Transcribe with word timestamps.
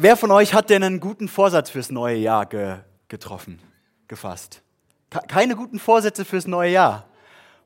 wer 0.00 0.16
von 0.16 0.30
euch 0.30 0.54
hat 0.54 0.70
denn 0.70 0.82
einen 0.82 1.00
guten 1.00 1.28
Vorsatz 1.28 1.70
fürs 1.70 1.90
neue 1.90 2.16
Jahr 2.16 2.46
ge 2.46 2.76
getroffen, 3.08 3.60
gefasst? 4.08 4.62
Keine 5.28 5.56
guten 5.56 5.78
Vorsätze 5.78 6.24
fürs 6.24 6.46
neue 6.46 6.70
Jahr. 6.70 7.06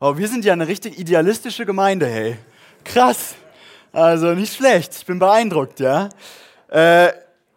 Oh, 0.00 0.16
wir 0.16 0.26
sind 0.28 0.44
ja 0.44 0.54
eine 0.54 0.66
richtig 0.66 0.98
idealistische 0.98 1.66
Gemeinde, 1.66 2.06
hey. 2.06 2.38
Krass. 2.84 3.34
Also 3.92 4.34
nicht 4.34 4.54
schlecht. 4.54 4.94
Ich 4.96 5.06
bin 5.06 5.18
beeindruckt, 5.18 5.80
ja. 5.80 6.08
Äh, 6.68 7.12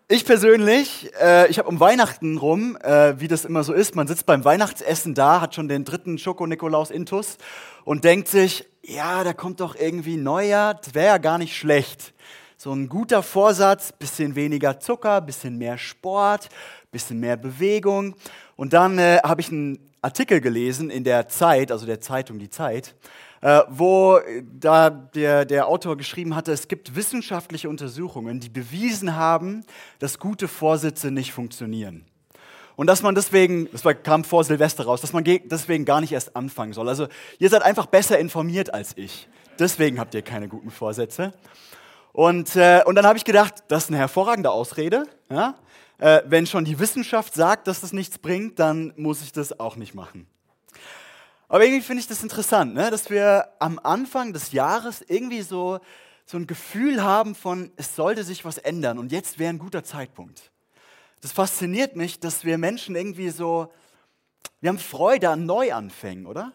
ich 0.10 0.26
persönlich, 0.26 1.10
äh, 1.22 1.48
ich 1.50 1.60
habe 1.60 1.70
um 1.70 1.80
Weihnachten 1.80 2.38
rum, 2.38 2.78
äh, 2.78 3.20
wie 3.20 3.28
das 3.28 3.46
immer 3.46 3.64
so 3.64 3.74
ist, 3.74 3.96
man 3.96 4.08
sitzt 4.08 4.26
beim 4.26 4.46
Weihnachtsessen 4.46 5.14
da, 5.16 5.42
hat 5.42 5.56
schon 5.56 5.68
den 5.68 5.86
dritten 5.86 6.18
Schoko-Nikolaus 6.18 6.92
Intus 6.92 7.38
und 7.86 8.04
denkt 8.04 8.28
sich, 8.28 8.66
ja, 8.84 9.24
da 9.24 9.34
kommt 9.34 9.60
doch 9.60 9.76
irgendwie 9.76 10.18
Neujahr, 10.18 10.76
das 10.76 10.94
wäre 10.94 11.08
ja 11.08 11.18
gar 11.18 11.38
nicht 11.38 11.58
schlecht. 11.58 12.14
So 12.60 12.74
ein 12.74 12.90
guter 12.90 13.22
Vorsatz, 13.22 13.92
bisschen 13.92 14.34
weniger 14.34 14.80
Zucker, 14.80 15.22
bisschen 15.22 15.60
mehr 15.60 15.78
Sport, 15.78 16.50
bisschen 16.92 17.20
mehr 17.20 17.38
Bewegung. 17.38 18.16
Und 18.56 18.74
dann 18.74 18.98
äh, 18.98 19.20
habe 19.24 19.42
ich 19.42 19.52
einen 19.52 19.78
Artikel 20.02 20.42
gelesen 20.42 20.90
in 20.90 21.04
der 21.04 21.28
Zeit, 21.28 21.72
also 21.72 21.86
der 21.86 22.02
Zeitung 22.02 22.40
Die 22.40 22.50
Zeit, 22.50 22.96
äh, 23.42 23.62
wo 23.70 24.20
da 24.60 24.90
der, 24.90 25.46
der 25.46 25.68
Autor 25.68 25.98
geschrieben 25.98 26.36
hatte, 26.36 26.52
es 26.52 26.68
gibt 26.68 26.96
wissenschaftliche 26.96 27.70
Untersuchungen, 27.70 28.40
die 28.40 28.50
bewiesen 28.50 29.16
haben, 29.16 29.64
dass 30.00 30.18
gute 30.18 30.48
Vorsätze 30.48 31.12
nicht 31.12 31.34
funktionieren. 31.34 32.06
Und 32.76 32.88
dass 32.88 33.04
man 33.04 33.14
deswegen, 33.14 33.70
das 33.72 33.84
kam 34.02 34.24
vor 34.24 34.44
Silvester 34.44 34.86
raus, 34.86 35.02
dass 35.02 35.14
man 35.14 35.24
deswegen 35.24 35.86
gar 35.86 36.02
nicht 36.02 36.12
erst 36.12 36.36
anfangen 36.36 36.74
soll. 36.74 36.90
Also 36.90 37.08
ihr 37.38 37.52
seid 37.52 37.62
einfach 37.62 37.86
besser 37.86 38.18
informiert 38.18 38.74
als 38.74 38.94
ich. 38.96 39.28
Deswegen 39.60 40.00
habt 40.00 40.16
ihr 40.16 40.24
keine 40.24 40.48
guten 40.48 40.72
Vorsätze. 40.72 41.34
Und, 42.18 42.56
äh, 42.56 42.82
und 42.84 42.96
dann 42.96 43.06
habe 43.06 43.20
ich 43.20 43.26
gedacht, 43.26 43.64
das 43.68 43.84
ist 43.84 43.90
eine 43.90 44.00
hervorragende 44.00 44.50
Ausrede. 44.50 45.04
Ja? 45.30 45.54
Äh, 46.00 46.24
wenn 46.26 46.48
schon 46.48 46.66
die 46.66 46.80
Wissenschaft 46.80 47.36
sagt, 47.36 47.68
dass 47.68 47.82
das 47.82 47.94
nichts 47.94 48.18
bringt, 48.18 48.58
dann 48.58 48.92
muss 48.98 49.22
ich 49.22 49.34
das 49.34 49.60
auch 49.60 49.76
nicht 49.76 49.94
machen. 49.94 50.26
Aber 51.48 51.64
irgendwie 51.64 51.84
finde 51.84 52.02
ich 52.02 52.08
das 52.08 52.24
interessant, 52.24 52.74
ne? 52.74 52.90
dass 52.90 53.12
wir 53.12 53.50
am 53.60 53.80
Anfang 53.84 54.34
des 54.34 54.52
Jahres 54.52 55.06
irgendwie 55.08 55.44
so, 55.44 55.80
so 56.26 56.38
ein 56.38 56.48
Gefühl 56.48 57.04
haben 57.04 57.36
von, 57.36 57.72
es 57.76 57.96
sollte 57.96 58.24
sich 58.24 58.44
was 58.46 58.58
ändern 58.58 58.98
und 58.98 59.12
jetzt 59.12 59.38
wäre 59.38 59.54
ein 59.54 59.60
guter 59.60 59.84
Zeitpunkt. 59.84 60.50
Das 61.22 61.32
fasziniert 61.32 61.96
mich, 61.96 62.20
dass 62.20 62.44
wir 62.44 62.58
Menschen 62.58 62.96
irgendwie 62.96 63.30
so, 63.30 63.72
wir 64.60 64.70
haben 64.70 64.80
Freude 64.80 65.30
an 65.30 65.46
Neuanfängen, 65.46 66.26
oder? 66.26 66.52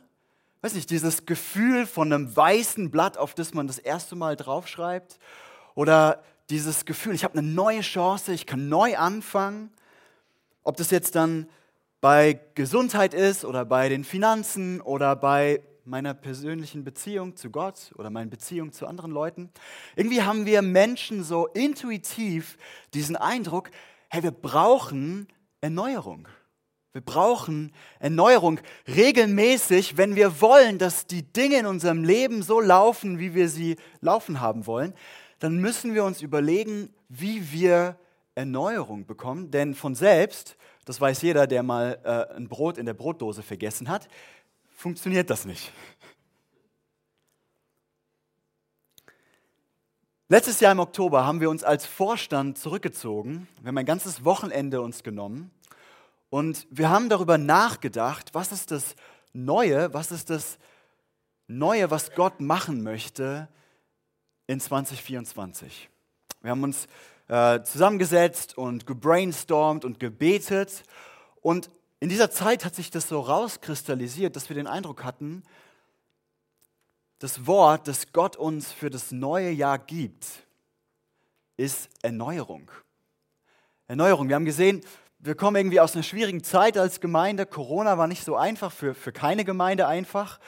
Weiß 0.61 0.75
nicht, 0.75 0.91
dieses 0.91 1.25
Gefühl 1.25 1.87
von 1.87 2.13
einem 2.13 2.35
weißen 2.35 2.91
Blatt, 2.91 3.17
auf 3.17 3.35
das 3.35 3.55
man 3.55 3.69
das 3.69 3.79
erste 3.79 4.17
Mal 4.17 4.35
draufschreibt, 4.35 5.21
oder 5.75 6.23
dieses 6.51 6.85
Gefühl, 6.85 7.15
ich 7.15 7.25
habe 7.25 7.39
eine 7.39 7.47
neue 7.47 7.81
Chance, 7.81 8.33
ich 8.33 8.47
kann 8.47 8.69
neu 8.69 8.97
anfangen. 8.97 9.71
Ob 10.63 10.77
das 10.77 10.91
jetzt 10.91 11.15
dann 11.15 11.49
bei 12.01 12.41
Gesundheit 12.55 13.15
ist 13.15 13.45
oder 13.45 13.65
bei 13.65 13.89
den 13.89 14.05
Finanzen 14.05 14.81
oder 14.81 15.17
bei 15.17 15.63
meiner 15.85 16.15
persönlichen 16.15 16.85
Beziehung 16.85 17.37
zu 17.37 17.51
Gott 17.51 17.93
oder 17.97 18.11
meiner 18.11 18.31
Beziehung 18.31 18.73
zu 18.73 18.87
anderen 18.87 19.11
Leuten. 19.11 19.51
Irgendwie 19.97 20.23
haben 20.23 20.47
wir 20.47 20.63
Menschen 20.63 21.25
so 21.25 21.47
intuitiv 21.49 22.57
diesen 22.95 23.17
Eindruck, 23.17 23.71
hey, 24.11 24.23
wir 24.23 24.31
brauchen 24.31 25.27
Erneuerung. 25.61 26.29
Wir 26.93 27.01
brauchen 27.01 27.73
Erneuerung 28.01 28.61
regelmäßig, 28.87 29.97
wenn 29.97 30.15
wir 30.15 30.43
wollen, 30.43 30.79
dass 30.79 31.07
die 31.07 31.23
Dinge 31.23 31.61
in 31.61 31.67
unserem 31.67 32.05
Leben 32.05 32.43
so 32.43 32.61
laufen, 32.61 33.19
wie 33.19 33.35
wir 33.35 33.49
sie 33.49 33.77
laufen 34.01 34.41
haben 34.41 34.67
wollen 34.67 34.93
dann 35.43 35.57
müssen 35.57 35.93
wir 35.93 36.05
uns 36.05 36.23
überlegen, 36.23 36.95
wie 37.09 37.51
wir 37.51 37.99
Erneuerung 38.37 39.07
bekommen. 39.07 39.51
Denn 39.51 39.75
von 39.75 39.97
selbst, 39.97 40.57
das 40.85 41.01
weiß 41.01 41.21
jeder, 41.23 41.49
der 41.49 41.65
mal 41.65 41.99
äh, 42.05 42.37
ein 42.37 42.49
Brot 42.49 42.79
in 42.79 42.87
der 42.87 42.95
Brotdose 42.95 43.43
vergessen 43.43 43.89
hat, 43.89 44.07
funktioniert 44.71 45.31
das 45.31 45.45
nicht. 45.45 45.73
Letztes 50.29 50.61
Jahr 50.61 50.71
im 50.71 50.79
Oktober 50.79 51.27
haben 51.27 51.41
wir 51.41 51.51
uns 51.51 51.65
als 51.65 51.87
Vorstand 51.87 52.57
zurückgezogen. 52.57 53.49
Wir 53.61 53.69
haben 53.69 53.79
ein 53.79 53.85
ganzes 53.85 54.25
Wochenende 54.25 54.81
uns 54.81 55.03
genommen 55.03 55.51
und 56.31 56.69
wir 56.71 56.89
haben 56.89 57.09
darüber 57.09 57.37
nachgedacht, 57.37 58.33
was 58.33 58.53
ist 58.53 58.71
das 58.71 58.95
Neue, 59.33 59.93
was 59.93 60.13
ist 60.13 60.31
das 60.31 60.59
Neue, 61.49 61.91
was 61.91 62.13
Gott 62.13 62.41
machen 62.41 62.85
möchte 62.85 63.49
in 64.47 64.61
2024. 64.61 65.89
Wir 66.41 66.51
haben 66.51 66.63
uns 66.63 66.87
äh, 67.29 67.63
zusammengesetzt 67.63 68.59
und 68.59 68.87
gebrainstormt 68.87 69.85
und 69.85 70.01
gebetet. 70.01 70.83
Und 71.41 71.71
in 72.01 72.09
dieser 72.09 72.31
Zeit 72.31 72.65
hat 72.65 72.75
sich 72.75 72.91
das 72.91 73.09
so 73.09 73.21
rauskristallisiert, 73.21 74.37
dass 74.37 74.49
wir 74.49 74.55
den 74.57 74.67
Eindruck 74.67 75.05
hatten, 75.05 75.43
das 77.21 77.47
Wort, 77.47 77.87
das 77.87 78.13
Gott 78.13 78.37
uns 78.37 78.73
für 78.73 78.91
das 78.91 79.13
neue 79.13 79.51
Jahr 79.51 79.79
gibt, 79.79 80.27
ist 81.57 81.89
Erneuerung. 82.03 82.71
Erneuerung. 83.87 84.29
Wir 84.29 84.35
haben 84.35 84.45
gesehen, 84.45 84.83
wir 85.21 85.37
kommen 85.37 85.57
irgendwie 85.57 85.79
aus 85.79 85.95
einer 85.95 86.03
schwierigen 86.03 86.43
Zeit 86.43 86.77
als 86.77 87.01
Gemeinde. 87.01 87.47
Corona 87.47 87.97
war 87.97 88.09
nicht 88.09 88.25
so 88.25 88.35
einfach, 88.35 88.73
für, 88.73 88.93
für 88.95 89.13
keine 89.13 89.45
Gemeinde 89.45 89.87
einfach. 89.87 90.41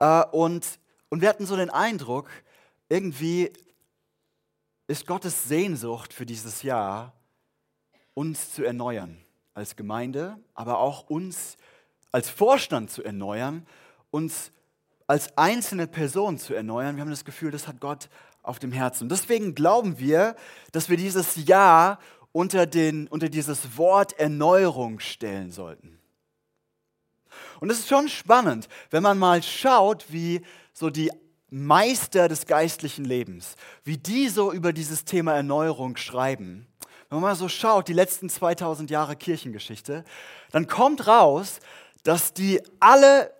Äh, 0.00 0.24
und, 0.32 0.78
und 1.08 1.22
wir 1.22 1.30
hatten 1.30 1.46
so 1.46 1.56
den 1.56 1.70
Eindruck, 1.70 2.28
irgendwie 2.92 3.50
ist 4.86 5.06
Gottes 5.06 5.44
Sehnsucht 5.44 6.12
für 6.12 6.26
dieses 6.26 6.62
Jahr, 6.62 7.14
uns 8.12 8.52
zu 8.52 8.64
erneuern 8.64 9.16
als 9.54 9.76
Gemeinde, 9.76 10.38
aber 10.52 10.78
auch 10.78 11.08
uns 11.08 11.56
als 12.10 12.28
Vorstand 12.28 12.90
zu 12.90 13.02
erneuern, 13.02 13.66
uns 14.10 14.52
als 15.06 15.38
einzelne 15.38 15.86
Person 15.86 16.36
zu 16.36 16.52
erneuern. 16.52 16.96
Wir 16.96 17.00
haben 17.00 17.10
das 17.10 17.24
Gefühl, 17.24 17.50
das 17.50 17.66
hat 17.66 17.80
Gott 17.80 18.10
auf 18.42 18.58
dem 18.58 18.72
Herzen. 18.72 19.04
Und 19.04 19.12
deswegen 19.12 19.54
glauben 19.54 19.98
wir, 19.98 20.36
dass 20.72 20.90
wir 20.90 20.98
dieses 20.98 21.46
Jahr 21.46 21.98
unter, 22.32 22.66
den, 22.66 23.08
unter 23.08 23.30
dieses 23.30 23.78
Wort 23.78 24.18
Erneuerung 24.18 25.00
stellen 25.00 25.50
sollten. 25.50 25.98
Und 27.60 27.70
es 27.70 27.78
ist 27.78 27.88
schon 27.88 28.10
spannend, 28.10 28.68
wenn 28.90 29.02
man 29.02 29.18
mal 29.18 29.42
schaut, 29.42 30.12
wie 30.12 30.42
so 30.74 30.90
die 30.90 31.10
Meister 31.52 32.28
des 32.28 32.46
geistlichen 32.46 33.04
Lebens, 33.04 33.56
wie 33.84 33.98
die 33.98 34.30
so 34.30 34.52
über 34.52 34.72
dieses 34.72 35.04
Thema 35.04 35.34
Erneuerung 35.34 35.98
schreiben, 35.98 36.66
wenn 37.10 37.20
man 37.20 37.28
mal 37.28 37.36
so 37.36 37.50
schaut, 37.50 37.88
die 37.88 37.92
letzten 37.92 38.30
2000 38.30 38.88
Jahre 38.90 39.16
Kirchengeschichte, 39.16 40.02
dann 40.50 40.66
kommt 40.66 41.06
raus, 41.06 41.58
dass 42.04 42.32
die 42.32 42.62
alle 42.80 43.30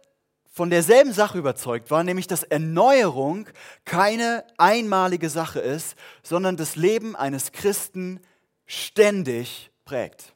von 0.50 0.68
derselben 0.68 1.14
Sache 1.14 1.38
überzeugt 1.38 1.90
waren, 1.90 2.04
nämlich 2.04 2.26
dass 2.26 2.42
Erneuerung 2.42 3.46
keine 3.86 4.44
einmalige 4.58 5.30
Sache 5.30 5.60
ist, 5.60 5.96
sondern 6.22 6.58
das 6.58 6.76
Leben 6.76 7.16
eines 7.16 7.52
Christen 7.52 8.20
ständig 8.66 9.70
prägt. 9.86 10.34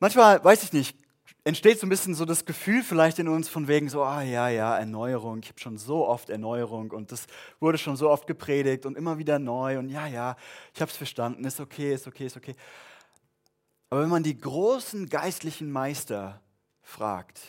Manchmal, 0.00 0.42
weiß 0.42 0.64
ich 0.64 0.72
nicht, 0.72 0.96
entsteht 1.44 1.80
so 1.80 1.86
ein 1.86 1.90
bisschen 1.90 2.14
so 2.14 2.24
das 2.24 2.44
Gefühl 2.44 2.82
vielleicht 2.82 3.18
in 3.18 3.28
uns 3.28 3.48
von 3.48 3.66
wegen 3.66 3.88
so, 3.88 4.02
ah 4.02 4.22
ja, 4.22 4.48
ja, 4.48 4.76
Erneuerung, 4.78 5.40
ich 5.42 5.48
habe 5.48 5.58
schon 5.58 5.76
so 5.76 6.06
oft 6.06 6.30
Erneuerung 6.30 6.92
und 6.92 7.10
das 7.10 7.26
wurde 7.58 7.78
schon 7.78 7.96
so 7.96 8.10
oft 8.10 8.26
gepredigt 8.26 8.86
und 8.86 8.96
immer 8.96 9.18
wieder 9.18 9.38
neu 9.38 9.78
und 9.78 9.88
ja, 9.88 10.06
ja, 10.06 10.36
ich 10.72 10.80
habe 10.80 10.90
es 10.90 10.96
verstanden, 10.96 11.44
ist 11.44 11.58
okay, 11.58 11.94
ist 11.94 12.06
okay, 12.06 12.26
ist 12.26 12.36
okay. 12.36 12.54
Aber 13.90 14.02
wenn 14.02 14.08
man 14.08 14.22
die 14.22 14.38
großen 14.38 15.08
geistlichen 15.08 15.70
Meister 15.70 16.40
fragt, 16.80 17.40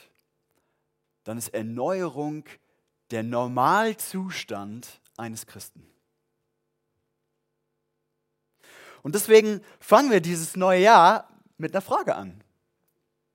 dann 1.23 1.37
ist 1.37 1.53
Erneuerung 1.53 2.45
der 3.11 3.23
Normalzustand 3.23 4.99
eines 5.15 5.45
Christen. 5.45 5.87
Und 9.03 9.15
deswegen 9.15 9.61
fangen 9.79 10.11
wir 10.11 10.21
dieses 10.21 10.55
neue 10.55 10.81
Jahr 10.81 11.29
mit 11.57 11.73
einer 11.73 11.81
Frage 11.81 12.15
an. 12.15 12.42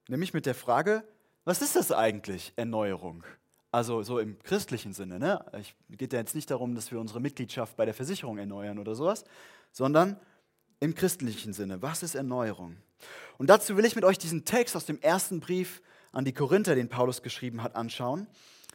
Nämlich 0.09 0.33
mit 0.33 0.47
der 0.47 0.55
Frage, 0.55 1.05
was 1.45 1.61
ist 1.61 1.77
das 1.77 1.93
eigentlich, 1.93 2.55
Erneuerung? 2.57 3.25
Also 3.71 4.03
so 4.03 4.19
im 4.19 4.39
christlichen 4.43 4.95
Sinne. 4.95 5.19
Ne? 5.19 5.45
Es 5.53 5.67
geht 5.91 6.15
ja 6.15 6.19
jetzt 6.19 6.35
nicht 6.35 6.51
darum, 6.51 6.75
dass 6.75 6.91
wir 6.91 6.99
unsere 6.99 7.21
Mitgliedschaft 7.21 7.77
bei 7.77 7.85
der 7.85 7.93
Versicherung 7.93 8.39
erneuern 8.39 8.79
oder 8.79 8.95
sowas, 8.95 9.25
sondern 9.71 10.19
im 10.81 10.95
christlichen 10.95 11.53
Sinne. 11.53 11.83
Was 11.83 12.03
ist 12.03 12.15
Erneuerung? 12.15 12.79
Und 13.37 13.51
dazu 13.51 13.77
will 13.77 13.85
ich 13.85 13.97
mit 13.97 14.05
euch 14.05 14.17
diesen 14.17 14.47
Text 14.47 14.75
aus 14.77 14.87
dem 14.87 14.99
ersten 15.03 15.41
Brief 15.41 15.83
an 16.11 16.25
die 16.25 16.33
Korinther, 16.33 16.75
den 16.75 16.89
Paulus 16.89 17.21
geschrieben 17.23 17.63
hat, 17.63 17.77
anschauen, 17.77 18.27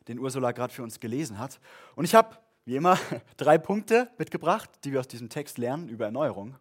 den 0.07 0.19
Ursula 0.19 0.51
gerade 0.51 0.71
für 0.71 0.83
uns 0.83 0.99
gelesen 0.99 1.39
hat. 1.39 1.59
Und 1.95 2.05
ich 2.05 2.13
habe, 2.13 2.37
wie 2.65 2.75
immer, 2.75 2.99
drei 3.37 3.57
Punkte 3.57 4.11
mitgebracht, 4.19 4.69
die 4.83 4.91
wir 4.91 4.99
aus 4.99 5.07
diesem 5.07 5.29
Text 5.29 5.57
lernen 5.57 5.89
über 5.89 6.05
Erneuerung. 6.05 6.55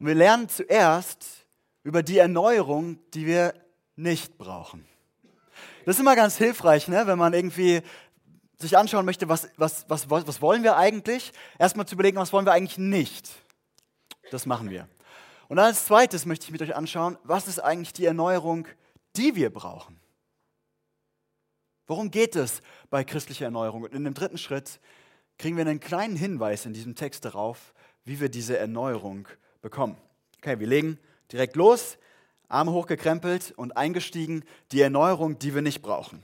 Und 0.00 0.06
wir 0.06 0.16
lernen 0.16 0.48
zuerst 0.48 1.46
über 1.84 2.02
die 2.02 2.18
Erneuerung, 2.18 2.98
die 3.14 3.26
wir 3.26 3.54
nicht 3.96 4.38
brauchen. 4.38 4.86
Das 5.84 5.96
ist 5.96 6.00
immer 6.00 6.16
ganz 6.16 6.36
hilfreich, 6.36 6.88
ne? 6.88 7.06
wenn 7.06 7.18
man 7.18 7.32
irgendwie 7.32 7.82
sich 8.58 8.76
anschauen 8.76 9.04
möchte, 9.04 9.28
was, 9.28 9.48
was, 9.56 9.88
was, 9.88 10.08
was 10.08 10.40
wollen 10.40 10.62
wir 10.62 10.76
eigentlich, 10.76 11.32
erstmal 11.58 11.86
zu 11.86 11.94
überlegen, 11.94 12.16
was 12.16 12.32
wollen 12.32 12.46
wir 12.46 12.52
eigentlich 12.52 12.78
nicht. 12.78 13.30
Das 14.30 14.46
machen 14.46 14.70
wir. 14.70 14.88
Und 15.48 15.58
als 15.58 15.86
zweites 15.86 16.26
möchte 16.26 16.46
ich 16.46 16.50
mit 16.50 16.62
euch 16.62 16.74
anschauen, 16.74 17.18
was 17.22 17.48
ist 17.48 17.60
eigentlich 17.60 17.92
die 17.92 18.04
Erneuerung, 18.04 18.66
die 19.16 19.36
wir 19.36 19.52
brauchen? 19.52 20.00
Worum 21.86 22.10
geht 22.10 22.34
es 22.34 22.62
bei 22.90 23.04
christlicher 23.04 23.44
Erneuerung? 23.44 23.84
Und 23.84 23.94
in 23.94 24.04
dem 24.04 24.14
dritten 24.14 24.38
Schritt 24.38 24.80
kriegen 25.38 25.56
wir 25.56 25.64
einen 25.66 25.78
kleinen 25.78 26.16
Hinweis 26.16 26.66
in 26.66 26.72
diesem 26.72 26.96
Text 26.96 27.24
darauf, 27.24 27.74
wie 28.04 28.20
wir 28.20 28.28
diese 28.28 28.58
Erneuerung 28.58 29.28
bekommen. 29.60 29.96
Okay, 30.38 30.58
wir 30.58 30.66
legen 30.66 30.98
direkt 31.30 31.54
los, 31.54 31.98
Arme 32.48 32.72
hochgekrempelt 32.72 33.52
und 33.56 33.76
eingestiegen, 33.76 34.44
die 34.72 34.80
Erneuerung, 34.80 35.38
die 35.38 35.54
wir 35.54 35.62
nicht 35.62 35.82
brauchen. 35.82 36.22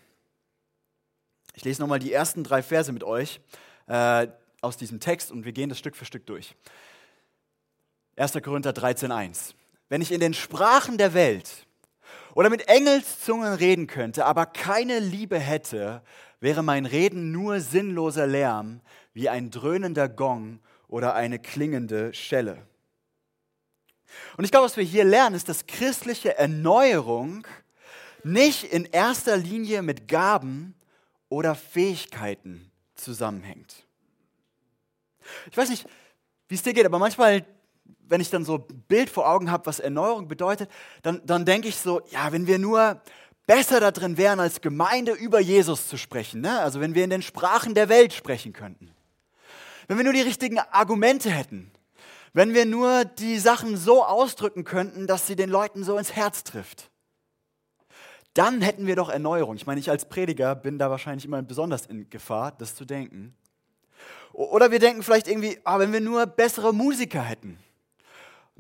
Ich 1.54 1.64
lese 1.64 1.82
nochmal 1.82 1.98
die 1.98 2.12
ersten 2.12 2.44
drei 2.44 2.62
Verse 2.62 2.92
mit 2.92 3.04
euch 3.04 3.40
äh, 3.86 4.28
aus 4.60 4.76
diesem 4.76 5.00
Text 5.00 5.30
und 5.30 5.44
wir 5.44 5.52
gehen 5.52 5.69
das 5.69 5.78
Stück 5.78 5.96
für 5.96 6.04
Stück 6.04 6.26
durch. 6.26 6.54
1. 8.16 8.32
Korinther 8.42 8.70
13.1. 8.70 9.54
Wenn 9.88 10.00
ich 10.00 10.12
in 10.12 10.20
den 10.20 10.34
Sprachen 10.34 10.96
der 10.96 11.14
Welt 11.14 11.66
oder 12.34 12.50
mit 12.50 12.69
Engelszungen 12.69 13.52
reden 13.54 13.86
könnte, 13.86 14.24
aber 14.24 14.46
keine 14.46 15.00
Liebe 15.00 15.38
hätte, 15.38 16.02
wäre 16.40 16.62
mein 16.62 16.86
Reden 16.86 17.32
nur 17.32 17.60
sinnloser 17.60 18.26
Lärm, 18.26 18.80
wie 19.12 19.28
ein 19.28 19.50
dröhnender 19.50 20.08
Gong 20.08 20.60
oder 20.88 21.14
eine 21.14 21.38
klingende 21.38 22.14
Schelle. 22.14 22.66
Und 24.37 24.44
ich 24.44 24.50
glaube, 24.50 24.67
was 24.67 24.76
wir 24.76 24.85
hier 24.85 25.05
lernen, 25.05 25.37
ist, 25.37 25.49
dass 25.49 25.67
christliche 25.67 26.37
Erneuerung 26.37 27.47
nicht 28.25 28.64
in 28.64 28.85
erster 28.85 29.37
Linie 29.37 29.82
mit 29.82 30.09
Gaben 30.09 30.75
oder 31.29 31.55
Fähigkeiten 31.55 32.70
zusammenhängt. 32.94 33.87
Ich 35.50 35.56
weiß 35.56 35.70
nicht, 35.70 35.87
wie 36.49 36.55
es 36.55 36.62
dir 36.62 36.73
geht, 36.73 36.87
aber 36.87 36.99
manchmal 36.99 37.44
wenn 38.12 38.20
ich 38.20 38.31
dann 38.31 38.44
so 38.44 38.56
ein 38.56 38.82
Bild 38.88 39.09
vor 39.09 39.29
Augen 39.29 39.50
habe, 39.50 39.64
was 39.64 39.81
Erneuerung 39.81 40.29
bedeutet, 40.29 40.70
dann, 41.03 41.23
dann 41.25 41.47
denke 41.47 41.69
ich 41.69 41.76
so, 41.76 42.03
ja, 42.11 42.31
wenn 42.31 42.47
wir 42.47 42.58
nur 42.58 43.00
besser 43.47 43.81
da 43.81 43.91
drin 43.91 44.19
wären, 44.19 44.38
als 44.38 44.61
Gemeinde 44.61 45.12
über 45.12 45.41
Jesus 45.41 45.88
zu 45.88 45.97
sprechen, 45.97 46.43
ne? 46.43 46.61
also 46.61 46.79
wenn 46.81 46.94
wir 46.94 47.05
in 47.05 47.11
den 47.11 47.23
Sprachen 47.23 47.75
der 47.75 47.88
Welt 47.88 48.12
sprechen 48.12 48.53
könnten, 48.53 48.91
wenn 49.88 49.97
wir 49.97 50.05
nur 50.05 50.12
die 50.12 50.20
richtigen 50.20 50.58
Argumente 50.58 51.31
hätten, 51.31 51.71
wenn 52.32 52.55
wir 52.55 52.64
nur 52.64 53.05
die 53.05 53.38
Sachen 53.38 53.76
so 53.76 54.05
ausdrücken 54.05 54.64
könnten, 54.64 55.06
dass 55.06 55.26
sie 55.26 55.37
den 55.37 55.50
Leuten 55.50 55.84
so 55.84 55.99
ins 55.99 56.12
Herz 56.12 56.44
trifft, 56.44 56.90
dann 58.34 58.62
hätten 58.62 58.87
wir 58.87 58.96
doch 58.96 59.11
Erneuerung. 59.11 59.56
Ich 59.56 59.67
meine, 59.67 59.81
ich 59.81 59.90
als 59.90 60.08
Prediger 60.08 60.55
bin 60.55 60.79
da 60.79 60.90
wahrscheinlich 60.90 61.25
immer 61.25 61.43
besonders 61.43 61.87
in 61.87 62.08
Gefahr, 62.08 62.52
das 62.52 62.75
zu 62.75 62.84
denken. 62.84 63.34
Oder 64.32 64.70
wir 64.70 64.79
denken 64.79 65.02
vielleicht 65.02 65.29
irgendwie, 65.29 65.58
ah, 65.64 65.79
wenn 65.79 65.93
wir 65.93 66.00
nur 66.00 66.25
bessere 66.25 66.73
Musiker 66.73 67.20
hätten, 67.20 67.58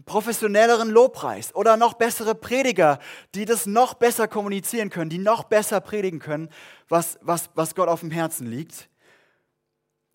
professionelleren 0.04 0.90
Lobpreis 0.90 1.54
oder 1.54 1.76
noch 1.76 1.94
bessere 1.94 2.34
Prediger, 2.34 2.98
die 3.34 3.46
das 3.46 3.66
noch 3.66 3.94
besser 3.94 4.28
kommunizieren 4.28 4.90
können, 4.90 5.10
die 5.10 5.18
noch 5.18 5.44
besser 5.44 5.80
predigen 5.80 6.18
können, 6.18 6.50
was, 6.88 7.18
was, 7.22 7.50
was 7.54 7.74
Gott 7.74 7.88
auf 7.88 8.00
dem 8.00 8.10
Herzen 8.10 8.46
liegt, 8.46 8.88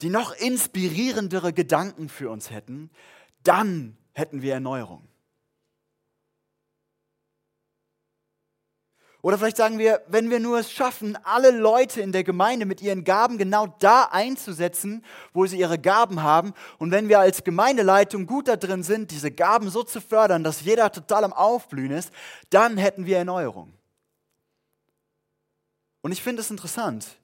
die 0.01 0.09
noch 0.09 0.35
inspirierendere 0.35 1.53
Gedanken 1.53 2.09
für 2.09 2.29
uns 2.29 2.51
hätten, 2.51 2.91
dann 3.47 3.97
hätten 4.13 4.41
wir 4.41 4.53
Erneuerung. 4.53 5.07
Oder 9.21 9.37
vielleicht 9.37 9.57
sagen 9.57 9.77
wir, 9.77 10.03
wenn 10.07 10.29
wir 10.29 10.39
nur 10.39 10.59
es 10.59 10.71
schaffen, 10.71 11.17
alle 11.23 11.51
Leute 11.51 12.01
in 12.01 12.11
der 12.11 12.23
Gemeinde 12.23 12.65
mit 12.65 12.81
ihren 12.81 13.03
Gaben 13.03 13.37
genau 13.37 13.67
da 13.79 14.03
einzusetzen, 14.03 15.03
wo 15.33 15.45
sie 15.45 15.59
ihre 15.59 15.79
Gaben 15.79 16.21
haben, 16.23 16.53
und 16.77 16.91
wenn 16.91 17.09
wir 17.09 17.19
als 17.19 17.43
Gemeindeleitung 17.43 18.25
gut 18.25 18.47
da 18.47 18.55
drin 18.55 18.83
sind, 18.83 19.11
diese 19.11 19.31
Gaben 19.31 19.69
so 19.69 19.83
zu 19.83 20.01
fördern, 20.01 20.43
dass 20.43 20.61
jeder 20.61 20.91
total 20.91 21.23
am 21.23 21.33
Aufblühen 21.33 21.91
ist, 21.91 22.11
dann 22.51 22.77
hätten 22.77 23.05
wir 23.05 23.17
Erneuerung. 23.17 23.73
Und 26.01 26.11
ich 26.11 26.21
finde 26.21 26.41
es 26.41 26.51
interessant. 26.51 27.17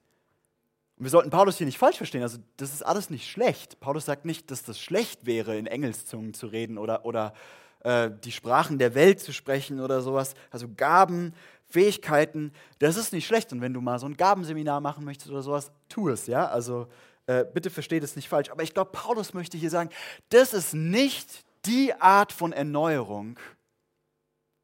Wir 1.04 1.10
sollten 1.10 1.30
Paulus 1.30 1.58
hier 1.58 1.66
nicht 1.66 1.78
falsch 1.78 1.98
verstehen. 1.98 2.22
Also, 2.22 2.38
das 2.56 2.72
ist 2.72 2.82
alles 2.82 3.10
nicht 3.10 3.30
schlecht. 3.30 3.78
Paulus 3.80 4.06
sagt 4.06 4.24
nicht, 4.24 4.50
dass 4.50 4.62
das 4.62 4.80
schlecht 4.80 5.26
wäre, 5.26 5.56
in 5.56 5.66
Engelszungen 5.66 6.34
zu 6.34 6.46
reden 6.46 6.78
oder, 6.78 7.04
oder 7.04 7.34
äh, 7.80 8.10
die 8.24 8.32
Sprachen 8.32 8.78
der 8.78 8.94
Welt 8.94 9.20
zu 9.20 9.32
sprechen 9.32 9.80
oder 9.80 10.00
sowas. 10.00 10.34
Also, 10.50 10.66
Gaben 10.74 11.34
Fähigkeiten, 11.66 12.52
das 12.78 12.96
ist 12.96 13.12
nicht 13.12 13.26
schlecht. 13.26 13.52
Und 13.52 13.60
wenn 13.60 13.74
du 13.74 13.80
mal 13.80 13.98
so 13.98 14.06
ein 14.06 14.16
Gabenseminar 14.16 14.80
machen 14.80 15.04
möchtest 15.04 15.30
oder 15.30 15.42
sowas, 15.42 15.72
tu 15.88 16.08
es, 16.08 16.26
ja. 16.26 16.46
Also 16.46 16.86
äh, 17.26 17.44
bitte 17.44 17.68
versteht 17.68 18.04
es 18.04 18.16
nicht 18.16 18.28
falsch. 18.28 18.50
Aber 18.50 18.62
ich 18.62 18.74
glaube, 18.74 18.92
Paulus 18.92 19.34
möchte 19.34 19.58
hier 19.58 19.70
sagen, 19.70 19.90
das 20.28 20.54
ist 20.54 20.74
nicht 20.74 21.44
die 21.66 21.92
Art 21.94 22.32
von 22.32 22.52
Erneuerung, 22.52 23.38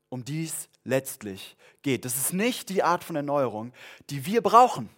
um 0.08 0.24
die 0.24 0.44
es 0.44 0.68
letztlich 0.84 1.56
geht. 1.82 2.04
Das 2.04 2.16
ist 2.16 2.32
nicht 2.32 2.68
die 2.68 2.82
Art 2.82 3.02
von 3.02 3.16
Erneuerung, 3.16 3.72
die 4.10 4.24
wir 4.26 4.42
brauchen. 4.42 4.88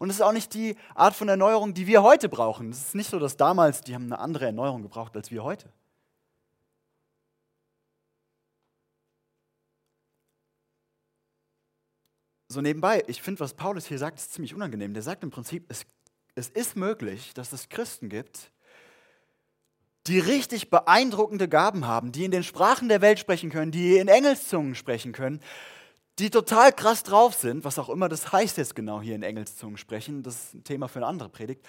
Und 0.00 0.10
es 0.10 0.16
ist 0.16 0.22
auch 0.22 0.32
nicht 0.32 0.54
die 0.54 0.76
Art 0.94 1.14
von 1.14 1.28
Erneuerung, 1.28 1.74
die 1.74 1.86
wir 1.86 2.02
heute 2.02 2.28
brauchen. 2.28 2.70
Es 2.70 2.86
ist 2.88 2.94
nicht 2.94 3.10
so, 3.10 3.18
dass 3.18 3.36
damals 3.36 3.82
die 3.82 3.94
haben 3.94 4.06
eine 4.06 4.18
andere 4.18 4.46
Erneuerung 4.46 4.82
gebraucht 4.82 5.14
als 5.14 5.30
wir 5.30 5.44
heute. 5.44 5.70
so 12.50 12.60
nebenbei, 12.60 13.04
ich 13.06 13.22
finde, 13.22 13.40
was 13.40 13.54
Paulus 13.54 13.86
hier 13.86 13.98
sagt, 13.98 14.18
ist 14.18 14.32
ziemlich 14.32 14.54
unangenehm. 14.54 14.92
Der 14.92 15.04
sagt 15.04 15.22
im 15.22 15.30
Prinzip, 15.30 15.66
es, 15.68 15.86
es 16.34 16.48
ist 16.48 16.76
möglich, 16.76 17.32
dass 17.32 17.52
es 17.52 17.68
Christen 17.68 18.08
gibt, 18.08 18.50
die 20.08 20.18
richtig 20.18 20.68
beeindruckende 20.68 21.48
Gaben 21.48 21.86
haben, 21.86 22.10
die 22.10 22.24
in 22.24 22.32
den 22.32 22.42
Sprachen 22.42 22.88
der 22.88 23.02
Welt 23.02 23.20
sprechen 23.20 23.50
können, 23.50 23.70
die 23.70 23.98
in 23.98 24.08
Engelszungen 24.08 24.74
sprechen 24.74 25.12
können, 25.12 25.40
die 26.18 26.30
total 26.30 26.72
krass 26.72 27.02
drauf 27.02 27.34
sind, 27.34 27.64
was 27.64 27.78
auch 27.78 27.88
immer 27.88 28.08
das 28.08 28.32
heißt 28.32 28.58
jetzt 28.58 28.74
genau 28.74 29.00
hier 29.00 29.14
in 29.14 29.22
Engelszungen 29.22 29.76
sprechen, 29.76 30.22
das 30.22 30.36
ist 30.36 30.54
ein 30.54 30.64
Thema 30.64 30.88
für 30.88 30.98
eine 30.98 31.06
andere 31.06 31.28
Predigt. 31.28 31.66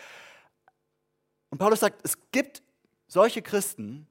Und 1.50 1.58
Paulus 1.58 1.80
sagt, 1.82 2.02
es 2.04 2.18
gibt 2.32 2.62
solche 3.08 3.42
Christen, 3.42 4.08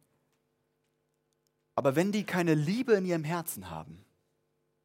aber 1.74 1.96
wenn 1.96 2.12
die 2.12 2.24
keine 2.24 2.54
Liebe 2.54 2.94
in 2.94 3.06
ihrem 3.06 3.24
Herzen 3.24 3.70
haben, 3.70 4.04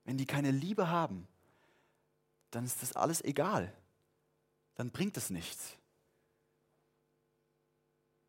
wenn 0.05 0.17
die 0.17 0.25
keine 0.25 0.51
Liebe 0.51 0.89
haben, 0.89 1.27
dann 2.51 2.65
ist 2.65 2.81
das 2.81 2.93
alles 2.93 3.23
egal. 3.23 3.73
Dann 4.75 4.91
bringt 4.91 5.17
es 5.17 5.29
nichts. 5.29 5.77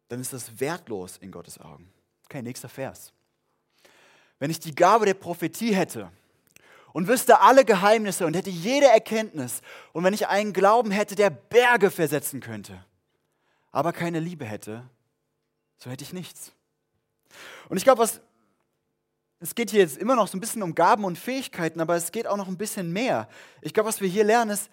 Dann 0.08 0.20
ist 0.20 0.32
das 0.32 0.58
wertlos 0.58 1.16
in 1.18 1.30
Gottes 1.30 1.58
Augen. 1.58 1.92
Okay, 2.24 2.42
nächster 2.42 2.68
Vers. 2.68 3.12
Wenn 4.38 4.50
ich 4.50 4.60
die 4.60 4.74
Gabe 4.74 5.06
der 5.06 5.14
Prophetie 5.14 5.74
hätte 5.74 6.10
und 6.96 7.08
wüsste 7.08 7.42
alle 7.42 7.66
Geheimnisse 7.66 8.24
und 8.24 8.34
hätte 8.34 8.48
jede 8.48 8.86
Erkenntnis 8.86 9.60
und 9.92 10.02
wenn 10.02 10.14
ich 10.14 10.28
einen 10.28 10.54
Glauben 10.54 10.90
hätte, 10.90 11.14
der 11.14 11.28
Berge 11.28 11.90
versetzen 11.90 12.40
könnte, 12.40 12.82
aber 13.70 13.92
keine 13.92 14.18
Liebe 14.18 14.46
hätte, 14.46 14.82
so 15.76 15.90
hätte 15.90 16.04
ich 16.04 16.14
nichts. 16.14 16.52
Und 17.68 17.76
ich 17.76 17.84
glaube, 17.84 18.00
was 18.00 18.22
es 19.40 19.54
geht 19.54 19.72
hier 19.72 19.80
jetzt 19.80 19.98
immer 19.98 20.16
noch 20.16 20.26
so 20.26 20.38
ein 20.38 20.40
bisschen 20.40 20.62
um 20.62 20.74
Gaben 20.74 21.04
und 21.04 21.18
Fähigkeiten, 21.18 21.82
aber 21.82 21.96
es 21.96 22.12
geht 22.12 22.26
auch 22.26 22.38
noch 22.38 22.48
ein 22.48 22.56
bisschen 22.56 22.94
mehr. 22.94 23.28
Ich 23.60 23.74
glaube, 23.74 23.90
was 23.90 24.00
wir 24.00 24.08
hier 24.08 24.24
lernen, 24.24 24.52
ist, 24.52 24.70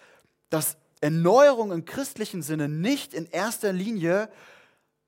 dass 0.49 0.77
Erneuerung 1.01 1.73
im 1.73 1.83
christlichen 1.83 2.41
Sinne 2.41 2.69
nicht 2.69 3.13
in 3.13 3.25
erster 3.25 3.73
Linie 3.73 4.29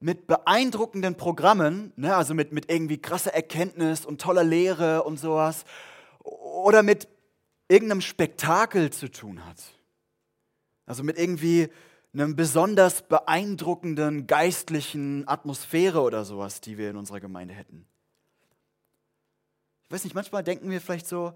mit 0.01 0.27
beeindruckenden 0.27 1.15
Programmen, 1.15 1.93
ne, 1.95 2.13
also 2.13 2.33
mit, 2.33 2.51
mit 2.51 2.69
irgendwie 2.69 2.97
krasser 2.97 3.33
Erkenntnis 3.33 4.05
und 4.05 4.19
toller 4.19 4.43
Lehre 4.43 5.03
und 5.03 5.17
sowas, 5.17 5.63
oder 6.25 6.83
mit 6.83 7.07
irgendeinem 7.67 8.01
Spektakel 8.01 8.91
zu 8.91 9.09
tun 9.09 9.45
hat. 9.45 9.61
Also 10.85 11.03
mit 11.03 11.17
irgendwie 11.17 11.69
einem 12.13 12.35
besonders 12.35 13.01
beeindruckenden 13.01 14.27
geistlichen 14.27 15.27
Atmosphäre 15.27 16.01
oder 16.01 16.23
sowas, 16.25 16.61
die 16.61 16.77
wir 16.77 16.89
in 16.89 16.97
unserer 16.97 17.19
Gemeinde 17.19 17.53
hätten. 17.53 17.85
Ich 19.83 19.91
weiß 19.91 20.03
nicht, 20.03 20.15
manchmal 20.15 20.43
denken 20.43 20.69
wir 20.69 20.81
vielleicht 20.81 21.07
so, 21.07 21.33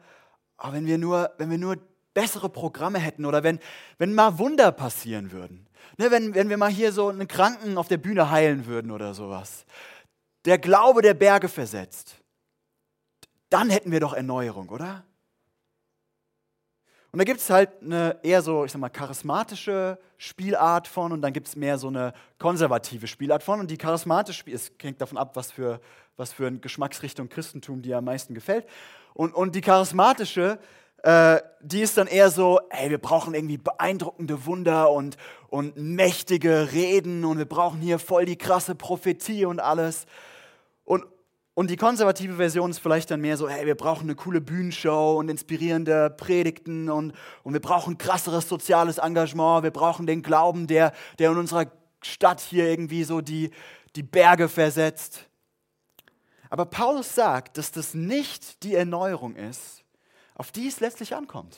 oh, 0.58 0.72
wenn, 0.72 0.86
wir 0.86 0.98
nur, 0.98 1.32
wenn 1.38 1.50
wir 1.50 1.58
nur 1.58 1.78
bessere 2.14 2.50
Programme 2.50 3.00
hätten 3.00 3.26
oder 3.26 3.44
wenn, 3.44 3.60
wenn 3.98 4.14
mal 4.14 4.40
Wunder 4.40 4.72
passieren 4.72 5.32
würden. 5.32 5.68
Ne, 5.98 6.12
wenn, 6.12 6.34
wenn 6.34 6.50
wir 6.50 6.58
mal 6.58 6.72
hier 6.72 6.92
so 6.92 7.10
einen 7.10 7.28
Kranken 7.28 7.78
auf 7.78 7.88
der 7.88 7.98
Bühne 7.98 8.30
heilen 8.30 8.66
würden 8.66 8.92
oder 8.92 9.14
sowas. 9.14 9.66
Der 10.46 10.58
Glaube 10.58 11.02
der 11.02 11.14
Berge 11.14 11.48
versetzt. 11.48 12.20
Dann 13.50 13.70
hätten 13.70 13.92
wir 13.92 14.00
doch 14.00 14.14
Erneuerung, 14.14 14.70
oder? 14.70 15.04
Und 17.12 17.18
da 17.18 17.24
gibt 17.24 17.40
es 17.40 17.50
halt 17.50 17.70
eine 17.82 18.20
eher 18.22 18.44
so, 18.44 18.66
ich 18.66 18.72
sag 18.72 18.80
mal, 18.80 18.90
charismatische 18.90 19.98
Spielart 20.18 20.88
von 20.88 21.12
und 21.12 21.24
dann 21.24 21.34
gibt 21.34 21.48
es 21.48 21.56
mehr 21.56 21.80
so 21.80 21.88
eine 21.88 22.14
konservative 22.38 23.08
Spielart 23.08 23.42
von. 23.42 23.60
Und 23.60 23.72
die 23.72 23.78
charismatische 23.78 24.40
Spiel, 24.40 24.54
es 24.54 24.72
hängt 24.80 25.02
davon 25.02 25.18
ab, 25.18 25.36
was 25.36 25.52
für, 25.52 25.82
was 26.18 26.32
für 26.32 26.46
eine 26.46 26.60
Geschmacksrichtung 26.60 27.28
Christentum 27.28 27.82
dir 27.82 27.98
am 27.98 28.06
meisten 28.06 28.36
gefällt. 28.36 28.68
Und, 29.16 29.34
und 29.34 29.56
die 29.56 29.62
charismatische, 29.62 30.60
äh, 31.02 31.40
die 31.62 31.82
ist 31.82 31.98
dann 31.98 32.06
eher 32.06 32.30
so, 32.30 32.60
ey, 32.70 32.92
wir 32.92 33.00
brauchen 33.00 33.34
irgendwie 33.34 33.58
beeindruckende 33.58 34.46
Wunder 34.46 34.92
und, 34.92 35.18
und 35.48 35.78
mächtige 35.78 36.72
Reden 36.74 37.26
und 37.26 37.40
wir 37.40 37.46
brauchen 37.46 37.82
hier 37.82 37.98
voll 37.98 38.26
die 38.26 38.38
krasse 38.38 38.76
Prophetie 38.76 39.46
und 39.46 39.60
alles. 39.60 40.06
Und, 40.84 41.06
Und 41.60 41.70
die 41.70 41.76
konservative 41.76 42.36
Version 42.36 42.72
ist 42.72 42.80
vielleicht 42.80 43.12
dann 43.12 43.20
mehr 43.20 43.36
so, 43.36 43.50
hey, 43.50 43.66
wir 43.66 43.76
brauchen 43.76 44.04
eine 44.04 44.16
coole 44.16 44.40
Bühnenshow 44.40 45.18
und 45.20 45.28
inspirierende 45.28 46.10
Predigten 46.10 46.90
und, 46.90 47.12
und 47.44 47.52
wir 47.52 47.60
brauchen 47.60 47.98
krasseres 47.98 48.48
soziales 48.48 48.98
Engagement, 48.98 49.64
wir 49.64 49.72
brauchen 49.72 50.08
den 50.08 50.22
Glauben, 50.22 50.68
der, 50.68 50.94
der 51.18 51.32
in 51.32 51.38
unserer 51.38 51.70
Stadt 52.02 52.40
hier 52.40 52.70
irgendwie 52.70 53.04
so 53.04 53.20
die, 53.20 53.52
die 53.98 54.04
Berge 54.04 54.48
versetzt. 54.48 55.28
Aber 56.50 56.66
Paulus 56.66 57.14
sagt, 57.14 57.58
dass 57.58 57.74
das 57.74 57.94
nicht 57.94 58.64
die 58.64 58.76
Erneuerung 58.76 59.36
ist, 59.36 59.84
auf 60.36 60.54
die 60.54 60.70
es 60.70 60.80
letztlich 60.80 61.14
ankommt. 61.14 61.58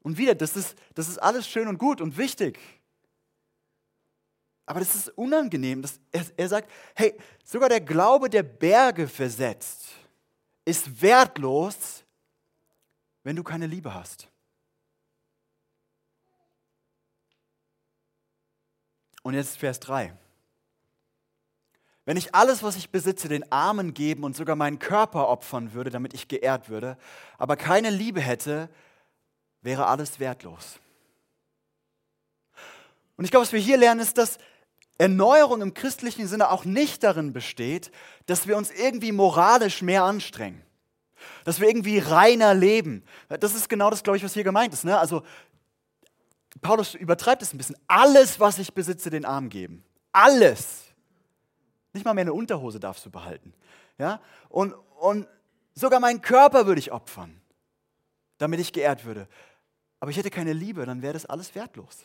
Und 0.00 0.18
wieder, 0.18 0.34
das 0.34 0.58
ist, 0.58 0.76
das 0.94 1.08
ist 1.08 1.22
alles 1.22 1.48
schön 1.48 1.68
und 1.68 1.78
gut 1.78 2.02
und 2.02 2.18
wichtig. 2.18 2.58
Aber 4.66 4.80
das 4.80 4.94
ist 4.96 5.08
unangenehm. 5.10 5.80
Das, 5.80 6.00
er, 6.10 6.26
er 6.36 6.48
sagt, 6.48 6.70
hey, 6.94 7.16
sogar 7.44 7.68
der 7.68 7.80
Glaube, 7.80 8.28
der 8.28 8.42
Berge 8.42 9.06
versetzt, 9.06 9.86
ist 10.64 11.00
wertlos, 11.00 12.04
wenn 13.22 13.36
du 13.36 13.44
keine 13.44 13.68
Liebe 13.68 13.94
hast. 13.94 14.28
Und 19.22 19.34
jetzt 19.34 19.56
Vers 19.56 19.80
3. 19.80 20.16
Wenn 22.04 22.16
ich 22.16 22.34
alles, 22.34 22.62
was 22.62 22.76
ich 22.76 22.90
besitze, 22.90 23.28
den 23.28 23.50
Armen 23.50 23.92
geben 23.92 24.22
und 24.22 24.36
sogar 24.36 24.54
meinen 24.54 24.78
Körper 24.78 25.28
opfern 25.28 25.72
würde, 25.72 25.90
damit 25.90 26.14
ich 26.14 26.28
geehrt 26.28 26.68
würde, 26.68 26.96
aber 27.36 27.56
keine 27.56 27.90
Liebe 27.90 28.20
hätte, 28.20 28.68
wäre 29.62 29.86
alles 29.86 30.20
wertlos. 30.20 30.78
Und 33.16 33.24
ich 33.24 33.32
glaube, 33.32 33.42
was 33.44 33.52
wir 33.52 33.58
hier 33.58 33.76
lernen, 33.76 34.00
ist, 34.00 34.18
dass 34.18 34.38
Erneuerung 34.98 35.60
im 35.60 35.74
christlichen 35.74 36.26
Sinne 36.26 36.50
auch 36.50 36.64
nicht 36.64 37.02
darin 37.02 37.32
besteht, 37.32 37.90
dass 38.26 38.46
wir 38.46 38.56
uns 38.56 38.70
irgendwie 38.70 39.12
moralisch 39.12 39.82
mehr 39.82 40.04
anstrengen. 40.04 40.62
Dass 41.44 41.60
wir 41.60 41.68
irgendwie 41.68 41.98
reiner 41.98 42.54
leben. 42.54 43.04
Das 43.28 43.54
ist 43.54 43.68
genau 43.68 43.90
das, 43.90 44.02
glaube 44.02 44.16
ich, 44.16 44.24
was 44.24 44.34
hier 44.34 44.44
gemeint 44.44 44.72
ist. 44.72 44.84
Ne? 44.84 44.98
Also, 44.98 45.22
Paulus 46.62 46.94
übertreibt 46.94 47.42
es 47.42 47.52
ein 47.52 47.58
bisschen. 47.58 47.76
Alles, 47.86 48.40
was 48.40 48.58
ich 48.58 48.72
besitze, 48.72 49.10
den 49.10 49.24
Armen 49.24 49.50
geben. 49.50 49.84
Alles. 50.12 50.84
Nicht 51.92 52.04
mal 52.04 52.14
mehr 52.14 52.22
eine 52.22 52.32
Unterhose 52.32 52.80
darfst 52.80 53.04
du 53.04 53.10
behalten. 53.10 53.52
Ja? 53.98 54.20
Und, 54.48 54.74
und 54.98 55.26
sogar 55.74 56.00
meinen 56.00 56.22
Körper 56.22 56.66
würde 56.66 56.78
ich 56.78 56.92
opfern, 56.92 57.40
damit 58.38 58.60
ich 58.60 58.72
geehrt 58.72 59.04
würde. 59.04 59.28
Aber 60.00 60.10
ich 60.10 60.16
hätte 60.16 60.30
keine 60.30 60.52
Liebe, 60.52 60.86
dann 60.86 61.02
wäre 61.02 61.12
das 61.12 61.26
alles 61.26 61.54
wertlos. 61.54 62.04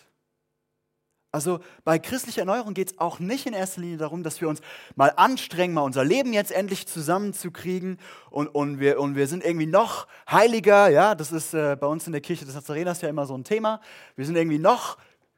Also 1.34 1.60
bei 1.86 1.98
christlicher 1.98 2.42
Erneuerung 2.42 2.74
geht 2.74 2.92
es 2.92 3.00
auch 3.00 3.20
nicht 3.20 3.46
in 3.46 3.54
erster 3.54 3.80
Linie 3.80 3.98
darum, 3.98 4.22
dass 4.22 4.42
wir 4.42 4.50
uns 4.50 4.60
mal 4.96 5.14
anstrengen, 5.16 5.74
mal 5.74 5.82
unser 5.82 6.04
Leben 6.04 6.34
jetzt 6.34 6.52
endlich 6.52 6.88
zusammenzukriegen 6.88 8.00
und, 8.30 8.48
und, 8.48 8.80
wir, 8.82 9.00
und 9.00 9.16
wir 9.16 9.28
sind 9.28 9.44
irgendwie 9.46 9.66
noch 9.66 10.08
heiliger. 10.30 10.90
Ja, 10.90 11.16
das 11.16 11.32
ist 11.32 11.54
äh, 11.54 11.78
bei 11.80 11.88
uns 11.88 12.06
in 12.06 12.12
der 12.12 12.20
Kirche 12.20 12.44
des 12.44 12.56
Nazareners 12.56 13.00
ja 13.00 13.08
immer 13.08 13.26
so 13.26 13.38
ein 13.38 13.46
Thema. 13.46 13.80
Wir 14.18 14.26
sind 14.26 14.36
irgendwie 14.36 14.60
noch, 14.60 14.98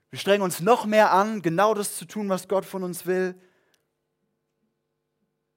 wir 0.10 0.18
strengen 0.18 0.42
uns 0.42 0.62
noch 0.62 0.86
mehr 0.88 1.12
an, 1.12 1.44
genau 1.44 1.76
das 1.76 1.96
zu 1.96 2.06
tun, 2.06 2.28
was 2.28 2.48
Gott 2.48 2.66
von 2.66 2.84
uns 2.84 3.06
will. 3.06 3.36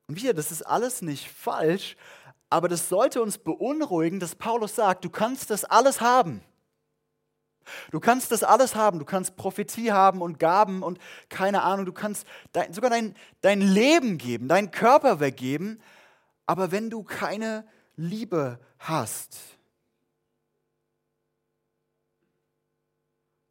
Und 0.09 0.17
wieder, 0.17 0.35
das 0.35 0.53
ist 0.53 0.63
alles 0.63 1.01
nicht 1.01 1.31
falsch, 1.31 1.97
aber 2.51 2.69
das 2.69 2.91
sollte 2.91 3.23
uns 3.23 3.39
beunruhigen, 3.39 4.21
dass 4.21 4.35
Paulus 4.35 4.77
sagt, 4.77 5.05
du 5.05 5.11
kannst 5.11 5.49
das 5.49 5.65
alles 5.65 6.03
haben. 6.03 6.43
Du 7.91 8.01
kannst 8.01 8.33
das 8.33 8.43
alles 8.43 8.75
haben. 8.75 8.99
Du 8.99 9.05
kannst 9.05 9.37
Prophetie 9.37 9.93
haben 9.93 10.23
und 10.23 10.39
Gaben 10.39 10.83
und 10.83 10.99
keine 11.29 11.63
Ahnung. 11.63 11.87
Du 11.87 11.93
kannst 11.93 12.27
dein, 12.53 12.73
sogar 12.73 12.91
dein, 12.91 13.15
dein 13.41 13.61
Leben 13.61 14.19
geben, 14.19 14.49
deinen 14.49 14.71
Körper 14.71 15.21
weggeben. 15.21 15.81
Aber 16.47 16.71
wenn 16.71 16.91
du 16.91 17.03
keine 17.03 17.67
Liebe 17.97 18.61
hast, 18.79 19.37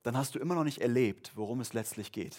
dann 0.04 0.16
hast 0.16 0.36
du 0.36 0.40
immer 0.40 0.56
noch 0.56 0.64
nicht 0.64 0.82
erlebt, 0.82 1.32
worum 1.36 1.60
es 1.60 1.74
letztlich 1.74 2.12
geht. 2.12 2.38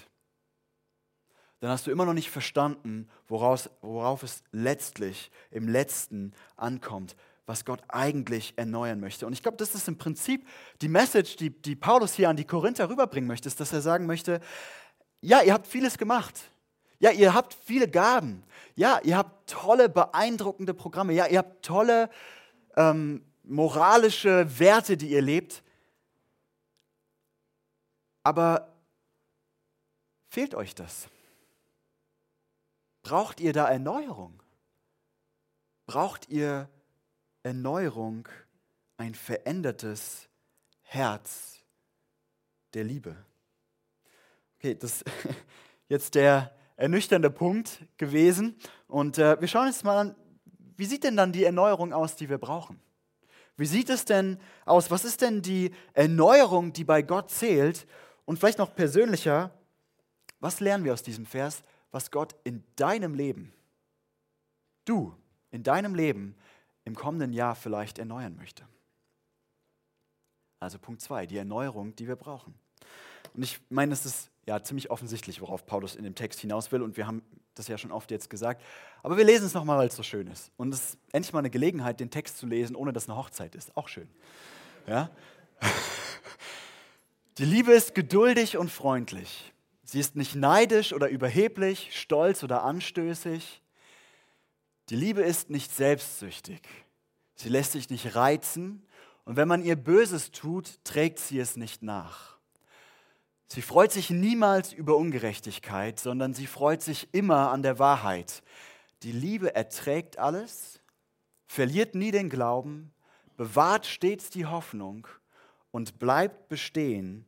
Dann 1.61 1.71
hast 1.71 1.87
du 1.87 1.91
immer 1.91 2.05
noch 2.05 2.13
nicht 2.13 2.31
verstanden, 2.31 3.09
woraus, 3.29 3.71
worauf 3.81 4.23
es 4.23 4.45
letztlich 4.53 5.31
im 5.51 5.69
letzten 5.69 6.33
ankommt 6.57 7.17
was 7.47 7.65
Gott 7.65 7.81
eigentlich 7.89 8.55
erneuern 8.57 9.01
möchte. 9.01 9.27
Und 9.27 9.33
ich 9.33 9.43
glaube, 9.43 9.57
das 9.57 9.75
ist 9.75 9.87
im 9.87 9.97
Prinzip 9.97 10.47
die 10.83 10.89
Message, 10.89 11.37
die, 11.37 11.51
die 11.51 11.77
Paulus 11.77 12.15
hier 12.15 12.29
an 12.29 12.37
die 12.37 12.45
Korinther 12.45 12.91
rüberbringen 12.91 13.29
möchte, 13.29 13.49
ist, 13.49 13.61
dass 13.61 13.73
er 13.73 13.81
sagen 13.81 14.07
möchte, 14.07 14.41
ja, 15.21 15.43
ihr 15.43 15.53
habt 15.53 15.67
vieles 15.67 15.97
gemacht. 15.97 16.51
Ja, 16.99 17.11
ihr 17.11 17.35
habt 17.35 17.55
viele 17.55 17.89
Gaben. 17.89 18.43
Ja, 18.75 19.01
ihr 19.03 19.17
habt 19.17 19.51
tolle, 19.51 19.89
beeindruckende 19.89 20.75
Programme. 20.75 21.13
Ja, 21.13 21.27
ihr 21.27 21.39
habt 21.39 21.65
tolle 21.65 22.11
ähm, 22.77 23.25
moralische 23.45 24.59
Werte, 24.59 24.97
die 24.97 25.11
ihr 25.11 25.23
lebt. 25.23 25.63
Aber 28.23 28.75
fehlt 30.29 30.55
euch 30.55 30.75
das? 30.75 31.09
Braucht 33.03 33.41
ihr 33.41 33.53
da 33.53 33.69
Erneuerung? 33.69 34.43
Braucht 35.87 36.29
ihr 36.29 36.69
Erneuerung, 37.47 38.29
ein 38.97 39.15
verändertes 39.15 40.29
Herz 40.83 41.61
der 42.75 42.83
Liebe. 42.83 43.15
Okay, 44.57 44.75
das 44.75 45.03
ist 45.03 45.05
jetzt 45.89 46.17
der 46.17 46.53
ernüchternde 46.75 47.31
Punkt 47.31 47.85
gewesen. 47.99 48.57
Und 48.89 49.19
äh, 49.19 49.41
wir 49.41 49.47
schauen 49.47 49.69
uns 49.69 49.85
mal 49.85 49.97
an, 49.97 50.17
wie 50.77 50.87
sieht 50.87 51.05
denn 51.05 51.17
dann 51.17 51.31
die 51.31 51.45
Erneuerung 51.45 51.93
aus, 51.93 52.17
die 52.17 52.29
wir 52.29 52.39
brauchen? 52.39 52.81
Wie 53.57 53.67
sieht 53.67 53.91
es 53.91 54.05
denn 54.05 54.41
aus? 54.65 54.91
Was 54.91 55.05
ist 55.05 55.23
denn 55.23 55.41
die 55.41 55.71
Erneuerung, 55.93 56.73
die 56.73 56.83
bei 56.83 57.03
Gott 57.03 57.31
zählt? 57.31 57.87
Und 58.25 58.41
vielleicht 58.41 58.59
noch 58.59 58.75
persönlicher, 58.75 59.53
was 60.41 60.59
lernen 60.59 60.83
wir 60.83 60.93
aus 60.93 61.05
diesem 61.05 61.27
Vers, 61.27 61.63
was 61.93 62.11
Gott 62.11 62.35
in 62.43 62.65
deinem 62.75 63.15
Leben, 63.15 63.53
du 64.85 65.15
in 65.53 65.63
deinem 65.63 65.95
Leben 65.95 66.35
im 66.87 66.95
kommenden 66.95 67.35
Jahr 67.35 67.55
vielleicht 67.55 67.99
erneuern 67.99 68.37
möchte. 68.37 68.65
Also 70.61 70.79
Punkt 70.79 71.03
zwei, 71.03 71.27
die 71.27 71.37
Erneuerung, 71.37 71.95
die 71.97 72.09
wir 72.09 72.17
brauchen. 72.17 72.55
Und 73.35 73.43
ich 73.43 73.61
meine, 73.69 73.93
es 73.93 74.07
ist 74.07 74.31
ja 74.47 74.63
ziemlich 74.63 74.91
offensichtlich, 74.91 75.43
worauf 75.43 75.67
Paulus 75.67 75.97
in 75.97 76.05
dem 76.05 76.15
Text 76.15 76.41
hinaus 76.41 76.73
will. 76.73 76.81
Und 76.81 76.97
wir 76.97 77.07
haben 77.07 77.23
das 77.55 77.69
ja 77.69 77.77
schon 77.77 77.93
oft 77.93 78.11
jetzt 78.11 78.31
gesagt. 78.31 78.63
Aber 79.03 79.17
wir 79.17 79.25
lesen 79.25 79.47
es 79.47 79.55
nochmal, 79.55 79.79
weil 79.79 79.89
es 79.89 79.97
so 79.97 80.03
schön 80.03 80.29
ist. 80.29 80.51
Und 80.57 80.73
es 80.73 80.81
ist 80.81 80.99
endlich 81.13 81.33
mal 81.33 81.41
eine 81.41 81.51
Gelegenheit, 81.51 82.01
den 82.01 82.11
Text 82.11 82.39
zu 82.39 82.47
lesen, 82.47 82.77
ohne 82.77 82.93
dass 82.93 83.09
eine 83.09 83.19
Hochzeit 83.19 83.55
ist. 83.55 83.77
Auch 83.77 83.89
schön. 83.89 84.09
Ja? 84.87 85.11
Die 87.39 87.45
Liebe 87.45 87.73
ist 87.73 87.95
geduldig 87.95 88.57
und 88.57 88.71
freundlich. 88.71 89.53
Sie 89.83 90.01
ist 90.01 90.17
nicht 90.17 90.35
neidisch 90.35 90.93
oder 90.93 91.09
überheblich, 91.09 91.91
stolz 91.99 92.43
oder 92.43 92.63
anstößig. 92.63 93.61
Die 94.89 94.97
Liebe 94.97 95.23
ist 95.23 95.51
nicht 95.51 95.75
selbstsüchtig. 95.75 96.61
Sie 97.35 97.49
lässt 97.49 97.73
sich 97.73 97.91
nicht 97.91 98.15
reizen 98.15 98.87
und 99.25 99.37
wenn 99.37 99.49
man 99.49 99.65
ihr 99.65 99.77
Böses 99.77 100.31
tut, 100.31 100.85
trägt 100.85 101.19
sie 101.19 101.39
es 101.39 101.57
nicht 101.57 101.83
nach. 101.83 102.37
Sie 103.49 103.63
freut 103.63 103.93
sich 103.93 104.11
niemals 104.11 104.73
über 104.73 104.97
Ungerechtigkeit, 104.97 106.01
sondern 106.01 106.35
sie 106.35 106.47
freut 106.47 106.83
sich 106.83 107.09
immer 107.13 107.51
an 107.51 107.63
der 107.63 107.79
Wahrheit. 107.79 108.43
Die 109.03 109.13
Liebe 109.13 109.55
erträgt 109.55 110.19
alles, 110.19 110.81
verliert 111.47 111.95
nie 111.95 112.11
den 112.11 112.31
Glauben, 112.31 112.93
bewahrt 113.37 113.87
stets 113.87 114.31
die 114.31 114.47
Hoffnung 114.47 115.07
und 115.71 115.99
bleibt 115.99 116.49
bestehen, 116.49 117.27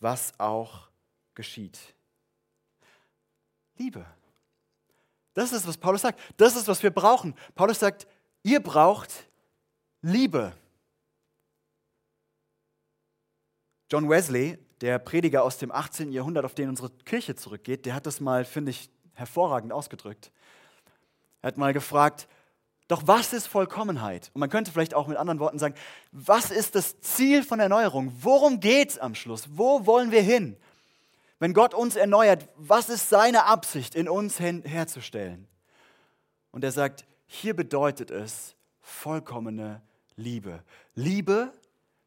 was 0.00 0.38
auch 0.38 0.90
geschieht. 1.34 1.78
Liebe. 3.78 4.04
Das 5.34 5.52
ist, 5.52 5.66
was 5.66 5.78
Paulus 5.78 6.02
sagt. 6.02 6.20
Das 6.36 6.56
ist, 6.56 6.68
was 6.68 6.82
wir 6.82 6.90
brauchen. 6.90 7.34
Paulus 7.54 7.78
sagt, 7.78 8.06
ihr 8.42 8.60
braucht 8.60 9.10
Liebe. 10.02 10.52
John 13.90 14.08
Wesley, 14.08 14.58
der 14.80 14.98
Prediger 14.98 15.42
aus 15.42 15.58
dem 15.58 15.70
18. 15.70 16.12
Jahrhundert, 16.12 16.44
auf 16.44 16.54
den 16.54 16.68
unsere 16.68 16.90
Kirche 16.90 17.34
zurückgeht, 17.34 17.86
der 17.86 17.94
hat 17.94 18.06
das 18.06 18.20
mal, 18.20 18.44
finde 18.44 18.70
ich, 18.70 18.90
hervorragend 19.14 19.72
ausgedrückt. 19.72 20.32
Er 21.42 21.48
hat 21.48 21.56
mal 21.56 21.72
gefragt, 21.72 22.28
doch 22.88 23.02
was 23.06 23.32
ist 23.32 23.46
Vollkommenheit? 23.46 24.30
Und 24.34 24.40
man 24.40 24.50
könnte 24.50 24.70
vielleicht 24.70 24.94
auch 24.94 25.06
mit 25.06 25.16
anderen 25.16 25.38
Worten 25.40 25.58
sagen, 25.58 25.74
was 26.10 26.50
ist 26.50 26.74
das 26.74 27.00
Ziel 27.00 27.42
von 27.42 27.60
Erneuerung? 27.60 28.12
Worum 28.20 28.60
geht 28.60 28.90
es 28.90 28.98
am 28.98 29.14
Schluss? 29.14 29.46
Wo 29.50 29.86
wollen 29.86 30.10
wir 30.10 30.22
hin? 30.22 30.56
Wenn 31.42 31.54
Gott 31.54 31.74
uns 31.74 31.96
erneuert, 31.96 32.48
was 32.54 32.88
ist 32.88 33.08
seine 33.08 33.46
Absicht, 33.46 33.96
in 33.96 34.08
uns 34.08 34.38
herzustellen? 34.38 35.48
Und 36.52 36.62
er 36.62 36.70
sagt, 36.70 37.04
hier 37.26 37.56
bedeutet 37.56 38.12
es 38.12 38.54
vollkommene 38.80 39.82
Liebe. 40.14 40.62
Liebe, 40.94 41.52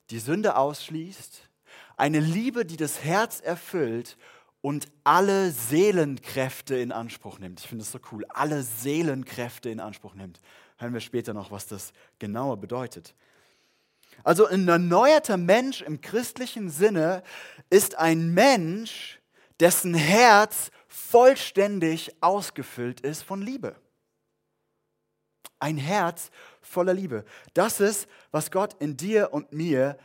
die 0.10 0.20
Sünde 0.20 0.56
ausschließt, 0.56 1.50
eine 1.98 2.22
Liebe, 2.22 2.65
die 2.65 2.77
das 2.77 3.04
Herz 3.04 3.42
erfüllt 3.42 4.15
und 4.62 4.88
alle 5.04 5.51
Seelenkräfte 5.51 6.77
in 6.77 6.94
Anspruch 6.94 7.38
nimmt. 7.38 7.60
Ich 7.60 7.68
finde 7.68 7.84
das 7.84 7.92
so 7.92 8.00
cool. 8.13 8.25
Alle 8.30 8.63
Seelenkräfte 8.63 9.70
in 9.70 9.82
Anspruch 9.82 10.15
nimmt. 10.15 10.39
Hören 10.77 10.94
wir 10.94 11.01
später 11.01 11.34
noch, 11.34 11.51
was 11.51 11.68
das 11.68 11.92
genauer 12.20 12.56
bedeutet. 12.56 13.13
Also 14.24 14.46
ein 14.46 14.65
erneuerter 14.65 15.36
Mensch 15.36 15.82
im 15.82 16.00
christlichen 16.00 16.70
Sinne 16.70 17.22
ist 17.70 17.96
ein 17.96 18.34
Mensch, 18.34 19.20
dessen 19.59 19.93
Herz 19.93 20.71
vollständig 20.88 22.12
ausgefüllt 22.21 23.01
ist 23.01 23.24
von 23.24 23.41
Liebe. 23.41 23.75
Ein 25.59 25.77
Herz 25.77 26.29
voller 26.62 26.93
Liebe. 26.93 27.25
Das 27.53 27.79
ist, 27.79 28.07
was 28.31 28.51
Gott 28.51 28.75
in 28.79 28.97
dir 28.97 29.33
und 29.33 29.51
mir 29.51 29.97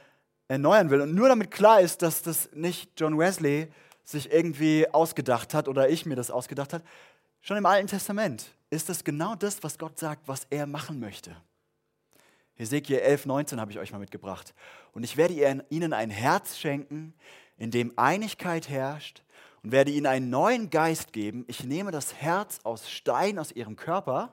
erneuern 0.48 0.90
will. 0.90 1.00
Und 1.00 1.14
nur 1.14 1.28
damit 1.28 1.50
klar 1.50 1.80
ist, 1.80 2.02
dass 2.02 2.22
das 2.22 2.50
nicht 2.52 2.92
John 2.98 3.18
Wesley 3.18 3.72
sich 4.04 4.32
irgendwie 4.32 4.88
ausgedacht 4.90 5.54
hat 5.54 5.68
oder 5.68 5.88
ich 5.88 6.06
mir 6.06 6.16
das 6.16 6.30
ausgedacht 6.30 6.72
hat, 6.72 6.82
schon 7.40 7.56
im 7.56 7.66
Alten 7.66 7.86
Testament 7.86 8.54
ist 8.70 8.88
das 8.88 9.04
genau 9.04 9.34
das, 9.34 9.62
was 9.62 9.78
Gott 9.78 9.98
sagt, 9.98 10.26
was 10.26 10.46
er 10.50 10.66
machen 10.66 11.00
möchte. 11.00 11.36
Hesekiel 12.54 12.98
11, 12.98 13.26
19 13.26 13.60
habe 13.60 13.72
ich 13.72 13.78
euch 13.78 13.92
mal 13.92 13.98
mitgebracht. 13.98 14.54
Und 14.92 15.02
ich 15.02 15.16
werde 15.16 15.64
ihnen 15.70 15.92
ein 15.92 16.10
Herz 16.10 16.58
schenken, 16.58 17.14
in 17.56 17.70
dem 17.70 17.92
Einigkeit 17.96 18.68
herrscht 18.68 19.22
und 19.62 19.72
werde 19.72 19.90
ihnen 19.90 20.06
einen 20.06 20.30
neuen 20.30 20.70
Geist 20.70 21.12
geben. 21.12 21.44
Ich 21.48 21.64
nehme 21.64 21.90
das 21.90 22.14
Herz 22.14 22.60
aus 22.62 22.90
Stein 22.90 23.38
aus 23.38 23.52
ihrem 23.52 23.76
Körper 23.76 24.32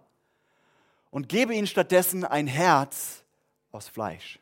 und 1.10 1.30
gebe 1.30 1.54
ihnen 1.54 1.68
stattdessen 1.68 2.24
ein 2.24 2.48
Herz 2.48 3.24
aus 3.72 3.88
Fleisch. 3.88 4.40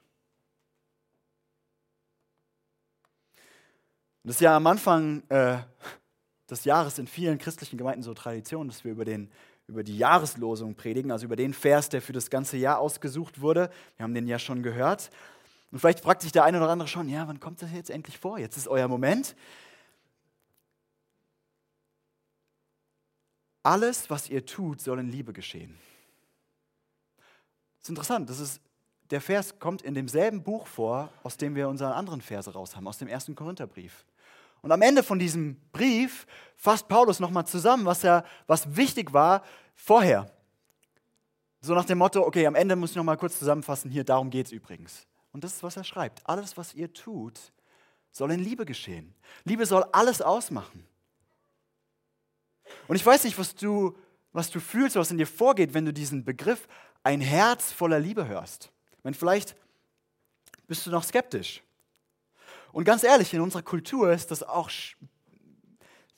das 4.26 4.38
ist 4.38 4.42
ja 4.42 4.56
am 4.56 4.66
Anfang 4.66 5.22
äh, 5.30 5.58
des 6.50 6.66
Jahres 6.66 6.98
in 6.98 7.06
vielen 7.06 7.38
christlichen 7.38 7.78
Gemeinden 7.78 8.02
so 8.02 8.14
Tradition, 8.16 8.68
dass 8.68 8.84
wir 8.84 8.92
über, 8.92 9.06
den, 9.06 9.30
über 9.68 9.84
die 9.84 9.98
Jahreslosung 9.98 10.74
predigen, 10.74 11.12
also 11.12 11.26
über 11.26 11.36
den 11.36 11.54
Vers, 11.54 11.90
der 11.90 12.02
für 12.02 12.14
das 12.14 12.32
ganze 12.32 12.58
Jahr 12.58 12.80
ausgesucht 12.80 13.40
wurde. 13.40 13.70
Wir 13.98 14.04
haben 14.04 14.16
den 14.16 14.28
ja 14.28 14.40
schon 14.40 14.64
gehört. 14.64 15.12
Und 15.72 15.80
vielleicht 15.80 16.00
fragt 16.00 16.24
sich 16.24 16.32
der 16.32 16.44
eine 16.44 16.58
oder 16.58 16.70
andere 16.70 16.88
schon, 16.88 17.08
ja, 17.08 17.28
wann 17.28 17.40
kommt 17.40 17.62
das 17.62 17.72
jetzt 17.72 17.92
endlich 17.92 18.18
vor? 18.18 18.40
Jetzt 18.40 18.58
ist 18.58 18.68
euer 18.68 18.88
Moment. 18.88 19.36
Alles, 23.66 24.12
was 24.12 24.30
ihr 24.30 24.46
tut, 24.46 24.80
soll 24.80 25.00
in 25.00 25.10
Liebe 25.10 25.34
geschehen. 25.34 25.76
Das 27.80 27.86
ist 27.86 27.90
interessant, 27.90 28.30
das 28.30 28.40
ist, 28.40 28.62
der 29.10 29.20
Vers 29.20 29.58
kommt 29.58 29.82
in 29.82 29.96
demselben 29.96 30.44
Buch 30.44 30.68
vor, 30.68 31.12
aus 31.24 31.36
dem 31.38 31.56
wir 31.56 31.68
unsere 31.68 31.96
anderen 31.96 32.22
Verse 32.22 32.54
raus 32.54 32.76
haben, 32.76 32.88
aus 32.88 33.00
dem 33.00 33.08
ersten 33.08 33.34
Korintherbrief. 33.34 34.06
Und 34.62 34.72
am 34.72 34.84
Ende 34.84 35.02
von 35.02 35.18
diesem 35.18 35.60
Brief 35.72 36.28
fasst 36.56 36.88
Paulus 36.88 37.20
nochmal 37.20 37.48
zusammen, 37.48 37.86
was, 37.86 38.04
er, 38.04 38.24
was 38.46 38.76
wichtig 38.76 39.14
war 39.14 39.44
vorher. 39.74 40.32
So 41.62 41.74
nach 41.74 41.86
dem 41.86 41.98
Motto, 41.98 42.22
okay, 42.22 42.46
am 42.46 42.54
Ende 42.54 42.76
muss 42.76 42.92
ich 42.92 42.98
nochmal 42.98 43.18
kurz 43.18 43.40
zusammenfassen, 43.40 43.90
hier, 43.90 44.04
darum 44.04 44.30
geht 44.30 44.46
es 44.46 44.52
übrigens. 44.52 45.08
Und 45.32 45.44
das 45.44 45.56
ist, 45.56 45.64
was 45.64 45.76
er 45.76 45.84
schreibt. 45.84 46.22
Alles, 46.30 46.56
was 46.56 46.76
ihr 46.76 46.94
tut, 46.94 47.40
soll 48.12 48.30
in 48.30 48.42
Liebe 48.42 48.64
geschehen. 48.64 49.16
Liebe 49.44 49.66
soll 49.66 49.84
alles 49.92 50.22
ausmachen. 50.22 50.86
Und 52.88 52.96
ich 52.96 53.06
weiß 53.06 53.24
nicht, 53.24 53.38
was 53.38 53.56
du, 53.56 53.96
was 54.34 54.50
du 54.50 54.60
fühlst, 54.60 54.96
was 54.96 55.12
in 55.12 55.18
dir 55.18 55.28
vorgeht, 55.28 55.74
wenn 55.74 55.86
du 55.86 55.94
diesen 55.94 56.26
Begriff 56.26 56.68
ein 57.04 57.22
Herz 57.22 57.72
voller 57.72 58.00
Liebe 58.00 58.28
hörst. 58.28 58.72
Wenn 59.04 59.14
vielleicht 59.14 59.56
bist 60.68 60.86
du 60.86 60.92
noch 60.92 61.04
skeptisch. 61.04 61.62
Und 62.72 62.84
ganz 62.84 63.04
ehrlich, 63.04 63.34
in 63.34 63.42
unserer 63.42 63.62
Kultur 63.62 64.12
ist 64.12 64.32
das 64.32 64.44
auch 64.44 64.70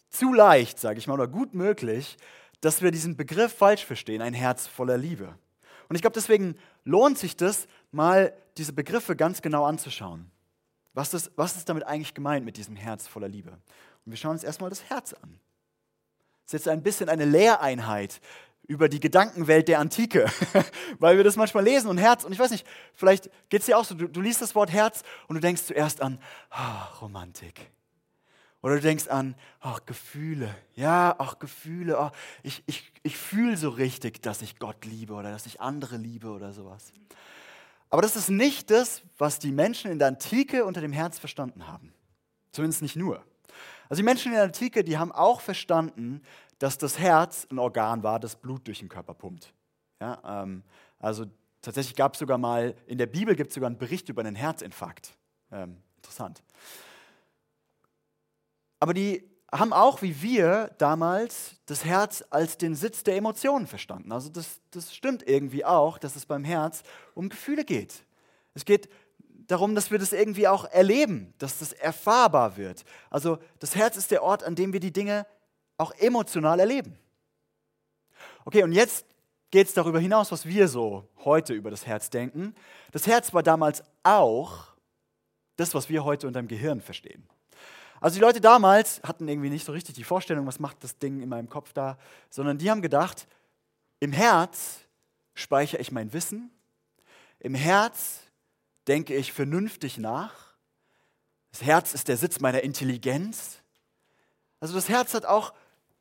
zu 0.10 0.34
leicht, 0.34 0.80
sage 0.80 1.00
ich 1.00 1.08
mal, 1.08 1.13
oder 1.13 1.27
gut 1.27 1.54
möglich, 1.54 2.18
dass 2.62 2.82
wir 2.82 2.92
diesen 2.92 3.18
Begriff 3.18 3.54
falsch 3.54 3.86
verstehen, 3.86 4.22
ein 4.22 4.34
Herz 4.34 4.66
voller 4.66 4.98
Liebe. 4.98 5.38
Und 5.89 5.96
ich 5.96 6.01
glaube, 6.01 6.16
deswegen 6.16 6.58
lohnt 6.84 7.18
sich 7.18 7.36
das, 7.36 7.68
mal 7.92 8.33
diese 8.57 8.74
Begriffe 8.74 9.16
ganz 9.16 9.42
genau 9.42 9.66
anzuschauen. 9.66 10.31
Was 10.94 11.14
ist, 11.14 11.31
was 11.36 11.55
ist 11.55 11.70
damit 11.70 11.83
eigentlich 11.83 12.14
gemeint 12.14 12.44
mit 12.46 12.57
diesem 12.57 12.75
Herz 12.75 13.05
voller 13.05 13.27
Liebe? 13.27 13.51
Und 13.51 14.12
wir 14.12 14.18
schauen 14.18 14.31
uns 14.31 14.44
erstmal 14.44 14.70
das 14.70 14.83
Herz 14.90 15.14
an. 15.14 15.40
Ist 16.48 16.53
jetzt 16.53 16.68
ein 16.70 16.81
bisschen 16.81 17.10
eine 17.10 17.25
Lehreinheit 17.25 18.22
über 18.68 18.88
die 18.88 19.01
Gedankenwelt 19.01 19.68
der 19.68 19.79
Antike, 19.79 20.31
weil 21.00 21.18
wir 21.18 21.25
das 21.25 21.36
manchmal 21.36 21.66
lesen 21.66 21.90
und 21.90 21.98
Herz, 21.98 22.24
und 22.24 22.31
ich 22.31 22.40
weiß 22.40 22.51
nicht, 22.51 22.66
vielleicht 22.94 23.29
geht 23.50 23.60
es 23.60 23.66
dir 23.66 23.77
auch 23.77 23.83
so, 23.83 23.96
du, 23.96 24.07
du, 24.07 24.22
liest 24.22 24.42
das 24.42 24.55
Wort 24.55 24.72
Herz 24.72 25.03
und 25.27 25.36
du 25.36 25.42
denkst 25.42 25.64
zuerst 25.64 26.01
an 26.01 26.20
oh, 26.51 27.01
Romantik. 27.01 27.70
Oder 28.62 28.75
du 28.75 28.81
denkst 28.81 29.10
an 29.10 29.36
ach, 29.60 29.81
Gefühle. 29.86 30.55
Ja, 30.75 31.16
ach, 31.18 31.38
Gefühle. 31.38 32.00
Oh, 32.00 32.12
ich 32.44 32.64
ich, 32.66 32.94
ich 33.03 33.18
fühle 33.18 33.57
so 33.57 33.68
richtig, 33.68 34.22
dass 34.22 34.42
ich 34.42 34.57
Gott 34.57 34.86
liebe 34.86 35.16
oder 35.16 35.31
dass 35.31 35.48
ich 35.48 35.60
andere 35.60 35.98
liebe 35.98 36.29
oder 36.29 36.53
sowas. 36.53 36.94
Aber 37.90 38.01
das 38.01 38.16
ist 38.16 38.29
nicht 38.29 38.72
das, 38.72 39.01
was 39.18 39.40
die 39.40 39.51
Menschen 39.51 39.92
in 39.92 40.00
der 40.00 40.07
Antike 40.07 40.64
unter 40.64 40.79
dem 40.79 40.94
Herz 40.94 41.20
verstanden 41.20 41.68
haben. 41.68 41.94
Zumindest 42.53 42.81
nicht 42.81 42.96
nur. 42.96 43.22
Also 43.89 44.01
die 44.01 44.05
Menschen 44.05 44.31
in 44.31 44.35
der 44.35 44.43
Antike, 44.43 44.83
die 44.83 44.97
haben 44.97 45.11
auch 45.11 45.41
verstanden, 45.41 46.21
dass 46.59 46.77
das 46.77 47.00
Herz 47.00 47.47
ein 47.51 47.59
Organ 47.59 48.03
war, 48.03 48.19
das 48.19 48.35
Blut 48.35 48.67
durch 48.67 48.79
den 48.79 48.89
Körper 48.89 49.13
pumpt. 49.13 49.53
Ja, 50.00 50.43
ähm, 50.43 50.63
also 51.00 51.25
tatsächlich 51.61 51.95
gab 51.95 52.13
es 52.13 52.19
sogar 52.19 52.37
mal, 52.37 52.75
in 52.85 52.97
der 52.97 53.05
Bibel 53.05 53.35
gibt 53.35 53.50
es 53.50 53.55
sogar 53.55 53.67
einen 53.67 53.77
Bericht 53.77 54.09
über 54.09 54.21
einen 54.21 54.35
Herzinfarkt. 54.35 55.13
Ähm, 55.51 55.77
interessant. 55.97 56.43
Aber 58.79 58.93
die 58.93 59.23
haben 59.51 59.73
auch, 59.73 60.01
wie 60.01 60.21
wir 60.21 60.71
damals, 60.77 61.55
das 61.65 61.85
Herz 61.85 62.23
als 62.29 62.57
den 62.57 62.75
Sitz 62.75 63.03
der 63.03 63.15
Emotionen 63.15 63.65
verstanden. 63.65 64.11
Also 64.11 64.29
das, 64.29 64.59
das 64.71 64.93
stimmt 64.93 65.27
irgendwie 65.27 65.63
auch, 65.63 65.97
dass 65.97 66.15
es 66.15 66.25
beim 66.25 66.43
Herz 66.43 66.83
um 67.13 67.29
Gefühle 67.29 67.63
geht. 67.63 68.03
Es 68.53 68.65
geht 68.65 68.89
darum, 69.48 69.75
dass 69.75 69.92
wir 69.92 70.00
das 70.00 70.14
irgendwie 70.14 70.48
auch 70.48 70.66
erleben, 70.66 71.33
dass 71.38 71.60
das 71.60 71.74
erfahrbar 71.74 72.57
wird. 72.57 72.83
Also 73.10 73.40
das 73.60 73.75
Herz 73.75 73.98
ist 73.98 74.12
der 74.12 74.24
Ort, 74.24 74.44
an 74.44 74.55
dem 74.55 74.74
wir 74.74 74.79
die 74.79 74.94
Dinge 74.94 75.25
auch 75.77 75.92
emotional 75.96 76.60
erleben. 76.60 76.98
Okay, 78.46 78.64
und 78.64 78.72
jetzt 78.72 79.05
geht 79.51 79.68
es 79.68 79.74
darüber 79.74 80.00
hinaus, 80.00 80.31
was 80.31 80.46
wir 80.46 80.68
so 80.68 81.07
heute 81.24 81.53
über 81.53 81.72
das 81.72 81.86
Herz 81.86 82.10
denken. 82.10 82.53
Das 82.92 83.07
Herz 83.07 83.33
war 83.33 83.44
damals 83.44 83.83
auch 84.03 84.68
das, 85.55 85.74
was 85.74 85.90
wir 85.90 86.03
heute 86.03 86.27
unter 86.27 86.42
dem 86.42 86.48
Gehirn 86.48 86.81
verstehen. 86.81 87.27
Also 88.00 88.16
die 88.16 88.22
Leute 88.22 88.42
damals 88.42 89.01
hatten 89.03 89.27
irgendwie 89.27 89.50
nicht 89.50 89.66
so 89.66 89.72
richtig 89.72 89.96
die 89.96 90.03
Vorstellung, 90.03 90.46
was 90.46 90.60
macht 90.60 90.83
das 90.83 91.00
Ding 91.00 91.22
in 91.22 91.29
meinem 91.29 91.50
Kopf 91.50 91.74
da, 91.74 91.98
sondern 92.29 92.57
die 92.57 92.70
haben 92.70 92.81
gedacht, 92.81 93.27
im 94.00 94.12
Herz 94.12 94.81
speichere 95.33 95.81
ich 95.81 95.92
mein 95.92 96.14
Wissen, 96.14 96.51
im 97.40 97.55
Herz 97.55 98.22
denke 98.87 99.15
ich 99.15 99.33
vernünftig 99.33 99.97
nach, 99.97 100.33
das 101.51 101.63
Herz 101.63 101.93
ist 101.93 102.07
der 102.07 102.17
Sitz 102.17 102.39
meiner 102.39 102.61
Intelligenz. 102.61 103.59
Also 104.59 104.75
das 104.75 104.89
Herz 104.89 105.13
hat 105.13 105.25
auch 105.25 105.53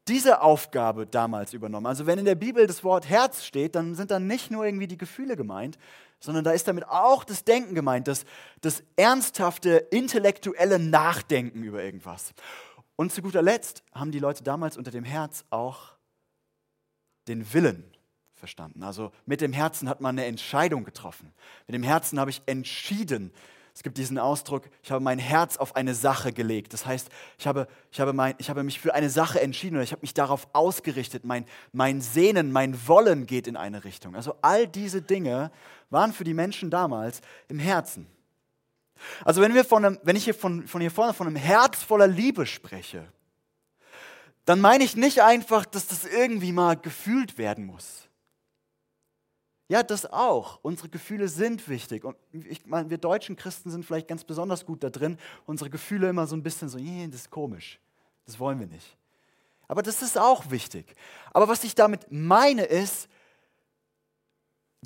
diese 0.09 0.40
Aufgabe 0.40 1.07
damals 1.07 1.53
übernommen. 1.53 1.87
Also 1.87 2.07
wenn 2.07 2.18
in 2.18 2.25
der 2.25 2.35
Bibel 2.35 2.66
das 2.66 2.85
Wort 2.85 3.09
Herz 3.09 3.44
steht, 3.44 3.75
dann 3.75 3.94
sind 3.94 4.11
da 4.11 4.20
nicht 4.20 4.51
nur 4.51 4.64
irgendwie 4.64 4.87
die 4.87 4.99
Gefühle 4.99 5.37
gemeint, 5.37 5.79
sondern 6.20 6.44
da 6.44 6.53
ist 6.53 6.68
damit 6.68 6.87
auch 6.88 7.25
das 7.25 7.44
Denken 7.44 7.75
gemeint, 7.75 8.07
das, 8.07 8.25
das 8.61 8.83
ernsthafte, 8.96 9.87
intellektuelle 9.90 10.79
Nachdenken 10.79 11.62
über 11.62 11.83
irgendwas. 11.83 12.33
Und 12.94 13.12
zu 13.12 13.20
guter 13.20 13.42
Letzt 13.42 13.83
haben 13.92 14.12
die 14.12 14.18
Leute 14.20 14.44
damals 14.44 14.77
unter 14.77 14.90
dem 14.90 15.05
Herz 15.05 15.44
auch 15.51 15.96
den 17.29 17.53
Willen 17.53 17.96
verstanden. 18.37 18.83
Also 18.83 19.12
mit 19.25 19.40
dem 19.40 19.53
Herzen 19.53 19.88
hat 19.88 20.01
man 20.01 20.18
eine 20.18 20.27
Entscheidung 20.27 20.85
getroffen. 20.85 21.33
Mit 21.66 21.75
dem 21.75 21.83
Herzen 21.83 22.20
habe 22.20 22.31
ich 22.31 22.42
entschieden, 22.46 23.33
es 23.75 23.83
gibt 23.83 23.99
diesen 23.99 24.18
Ausdruck, 24.18 24.70
ich 24.83 24.90
habe 24.90 25.05
mein 25.05 25.18
Herz 25.18 25.59
auf 25.59 25.77
eine 25.77 25.94
Sache 25.94 26.33
gelegt. 26.33 26.72
Das 26.72 26.87
heißt, 26.87 27.11
ich 27.38 27.46
habe, 27.46 27.68
ich 27.92 28.01
habe, 28.01 28.14
mein, 28.14 28.35
ich 28.38 28.49
habe 28.49 28.62
mich 28.62 28.81
für 28.81 28.94
eine 28.94 29.11
Sache 29.11 29.40
entschieden 29.42 29.77
oder 29.77 29.85
ich 29.85 29.92
habe 29.92 30.01
mich 30.01 30.14
darauf 30.14 30.49
ausgerichtet. 30.55 31.27
Mein, 31.27 31.44
mein 31.72 32.01
Sehnen, 32.01 32.53
mein 32.53 32.88
Wollen 32.88 33.27
geht 33.27 33.46
in 33.46 33.55
eine 33.55 33.85
Richtung. 33.85 34.16
Also 34.16 34.35
all 34.40 34.66
diese 34.66 35.03
Dinge 35.03 35.51
waren 35.90 36.14
für 36.14 36.25
die 36.25 36.33
Menschen 36.33 36.70
damals 36.70 37.20
im 37.49 37.59
Herzen. 37.59 38.07
Also 39.27 39.42
wenn, 39.42 39.53
wir 39.53 39.64
von 39.64 39.85
einem, 39.85 39.99
wenn 40.05 40.16
ich 40.16 40.25
hier 40.25 40.35
von, 40.35 40.66
von 40.66 40.81
hier 40.81 40.90
vorne 40.90 41.12
von 41.12 41.27
einem 41.27 41.37
Herz 41.37 41.83
voller 41.83 42.07
Liebe 42.07 42.46
spreche, 42.46 43.07
dann 44.46 44.61
meine 44.61 44.85
ich 44.85 44.96
nicht 44.96 45.20
einfach, 45.20 45.66
dass 45.66 45.87
das 45.87 46.07
irgendwie 46.07 46.53
mal 46.53 46.77
gefühlt 46.77 47.37
werden 47.37 47.66
muss. 47.66 48.09
Ja, 49.69 49.83
das 49.83 50.07
auch. 50.07 50.61
Unsere 50.63 50.89
Gefühle 50.89 51.29
sind 51.29 51.69
wichtig. 51.69 52.05
Und 52.05 52.17
ich 52.33 52.67
meine, 52.67 52.89
wir 52.89 52.99
deutschen 52.99 53.35
Christen 53.35 53.71
sind 53.71 53.85
vielleicht 53.85 54.07
ganz 54.07 54.23
besonders 54.23 54.65
gut 54.65 54.85
da 54.85 54.91
drin, 54.91 55.19
unsere 55.45 55.71
Gefühle 55.71 56.09
immer 56.09 56.27
so 56.27 56.37
ein 56.37 56.43
bisschen 56.43 56.69
so, 56.69 56.79
das 56.79 57.21
ist 57.21 57.31
komisch. 57.31 57.81
Das 58.27 58.39
wollen 58.39 58.61
wir 58.61 58.67
nicht. 58.67 58.97
Aber 59.69 59.83
das 59.83 60.03
ist 60.03 60.19
auch 60.19 60.51
wichtig. 60.51 60.95
Aber 61.33 61.49
was 61.49 61.65
ich 61.65 61.75
damit 61.75 62.07
meine, 62.11 62.63
ist 62.63 63.09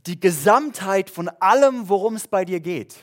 die 0.07 0.19
Gesamtheit 0.19 1.11
von 1.11 1.29
allem, 1.29 1.89
worum 1.89 2.17
es 2.17 2.27
bei 2.27 2.47
dir 2.47 2.61
geht. 2.61 2.97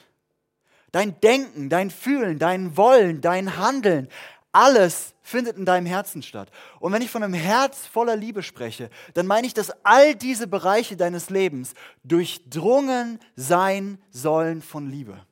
Dein 0.92 1.20
Denken, 1.20 1.70
dein 1.70 1.92
Fühlen, 1.92 2.40
dein 2.40 2.76
Wollen, 2.78 3.22
dein 3.22 3.58
Handeln, 3.58 4.08
Alles 4.51 5.13
findet 5.21 5.57
in 5.57 5.65
deinem 5.65 5.86
Herzen 5.86 6.23
statt. 6.23 6.49
Und 6.79 6.93
wenn 6.93 7.01
ich 7.01 7.12
von 7.12 7.23
einem 7.23 7.33
Herz 7.33 7.86
voller 7.86 8.15
Liebe 8.15 8.41
spreche, 8.41 8.89
dann 9.13 9.27
meine 9.27 9.45
ich, 9.45 9.53
dass 9.53 9.71
all 9.83 10.15
diese 10.15 10.47
Bereiche 10.47 10.95
deines 10.95 11.29
Lebens 11.29 11.73
durchdrungen 12.03 13.19
sein 13.36 14.01
sollen 14.10 14.62
von 14.62 14.89
Liebe. 14.89 15.25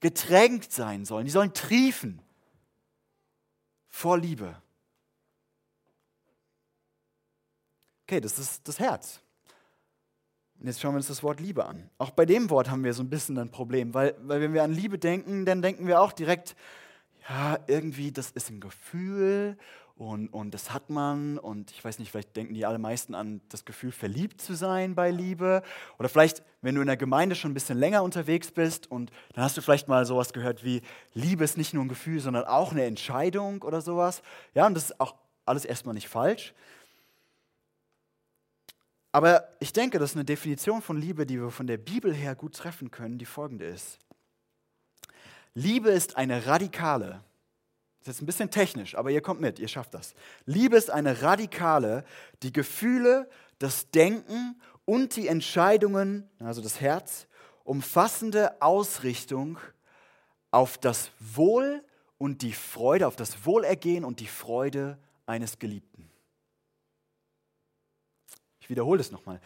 Getränkt 0.00 0.72
sein 0.72 1.04
sollen. 1.04 1.26
Die 1.26 1.30
sollen 1.30 1.52
triefen 1.52 2.20
vor 3.88 4.18
Liebe. 4.18 4.60
Okay, 8.06 8.20
das 8.20 8.38
ist 8.38 8.66
das 8.66 8.78
Herz. 8.78 9.20
Und 10.58 10.66
jetzt 10.66 10.80
schauen 10.80 10.92
wir 10.92 10.98
uns 10.98 11.08
das 11.08 11.22
Wort 11.22 11.40
Liebe 11.40 11.66
an. 11.66 11.90
Auch 11.98 12.10
bei 12.10 12.24
dem 12.24 12.48
Wort 12.50 12.70
haben 12.70 12.84
wir 12.84 12.94
so 12.94 13.02
ein 13.02 13.10
bisschen 13.10 13.36
ein 13.38 13.50
Problem, 13.50 13.94
weil, 13.94 14.14
weil 14.20 14.40
wenn 14.40 14.54
wir 14.54 14.62
an 14.62 14.72
Liebe 14.72 14.98
denken, 14.98 15.44
dann 15.44 15.60
denken 15.60 15.86
wir 15.86 16.00
auch 16.00 16.12
direkt, 16.12 16.56
ja, 17.28 17.58
irgendwie, 17.66 18.12
das 18.12 18.30
ist 18.30 18.50
ein 18.50 18.60
Gefühl 18.60 19.56
und, 19.96 20.28
und 20.28 20.52
das 20.52 20.72
hat 20.72 20.90
man 20.90 21.38
und 21.38 21.70
ich 21.70 21.84
weiß 21.84 21.98
nicht, 21.98 22.10
vielleicht 22.10 22.34
denken 22.34 22.54
die 22.54 22.66
allermeisten 22.66 23.14
an 23.14 23.40
das 23.50 23.64
Gefühl, 23.64 23.92
verliebt 23.92 24.40
zu 24.40 24.54
sein 24.54 24.94
bei 24.94 25.10
Liebe 25.10 25.62
oder 25.98 26.08
vielleicht, 26.08 26.42
wenn 26.60 26.74
du 26.74 26.80
in 26.80 26.86
der 26.86 26.96
Gemeinde 26.96 27.36
schon 27.36 27.52
ein 27.52 27.54
bisschen 27.54 27.78
länger 27.78 28.02
unterwegs 28.02 28.50
bist 28.50 28.90
und 28.90 29.12
dann 29.34 29.44
hast 29.44 29.56
du 29.56 29.60
vielleicht 29.60 29.88
mal 29.88 30.04
sowas 30.06 30.32
gehört 30.32 30.64
wie, 30.64 30.82
Liebe 31.14 31.44
ist 31.44 31.56
nicht 31.56 31.74
nur 31.74 31.84
ein 31.84 31.88
Gefühl, 31.88 32.20
sondern 32.20 32.44
auch 32.44 32.72
eine 32.72 32.84
Entscheidung 32.84 33.62
oder 33.62 33.80
sowas. 33.80 34.22
Ja, 34.54 34.66
und 34.66 34.74
das 34.74 34.86
ist 34.86 35.00
auch 35.00 35.14
alles 35.44 35.64
erstmal 35.64 35.94
nicht 35.94 36.08
falsch. 36.08 36.54
Aber 39.12 39.46
ich 39.60 39.74
denke, 39.74 39.98
das 39.98 40.12
ist 40.12 40.16
eine 40.16 40.24
Definition 40.24 40.80
von 40.80 40.98
Liebe, 40.98 41.26
die 41.26 41.38
wir 41.38 41.50
von 41.50 41.66
der 41.66 41.76
Bibel 41.76 42.14
her 42.14 42.34
gut 42.34 42.54
treffen 42.54 42.90
können, 42.90 43.18
die 43.18 43.26
folgende 43.26 43.66
ist. 43.66 43.98
Liebe 45.54 45.90
ist 45.90 46.16
eine 46.16 46.46
radikale, 46.46 47.22
das 48.00 48.00
ist 48.00 48.06
jetzt 48.06 48.22
ein 48.22 48.26
bisschen 48.26 48.50
technisch, 48.50 48.96
aber 48.96 49.10
ihr 49.10 49.20
kommt 49.20 49.40
mit, 49.40 49.58
ihr 49.58 49.68
schafft 49.68 49.94
das. 49.94 50.14
Liebe 50.44 50.76
ist 50.76 50.90
eine 50.90 51.22
radikale, 51.22 52.04
die 52.42 52.52
Gefühle, 52.52 53.28
das 53.58 53.90
Denken 53.90 54.60
und 54.84 55.14
die 55.16 55.28
Entscheidungen, 55.28 56.28
also 56.40 56.62
das 56.62 56.80
Herz, 56.80 57.26
umfassende 57.64 58.60
Ausrichtung 58.60 59.58
auf 60.50 60.78
das 60.78 61.10
Wohl 61.20 61.84
und 62.18 62.42
die 62.42 62.52
Freude, 62.52 63.06
auf 63.06 63.16
das 63.16 63.46
Wohlergehen 63.46 64.04
und 64.04 64.20
die 64.20 64.26
Freude 64.26 64.98
eines 65.26 65.58
Geliebten. 65.58 66.10
Ich 68.60 68.68
wiederhole 68.68 69.00
es 69.00 69.10
nochmal. 69.10 69.40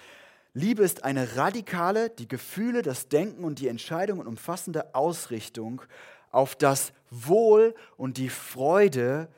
Liebe 0.57 0.83
ist 0.83 1.05
eine 1.05 1.37
radikale, 1.37 2.09
die 2.09 2.29
Gefühle, 2.29 2.81
das 2.81 3.09
Denken 3.09 3.45
und 3.45 3.59
die 3.59 3.69
Entscheidungen 3.69 4.27
umfassende 4.27 4.95
Ausrichtung 4.95 5.83
auf 6.31 6.57
das 6.57 6.95
Wohl 7.11 7.75
und 7.99 8.17
die 8.17 8.31
Freude 8.31 9.29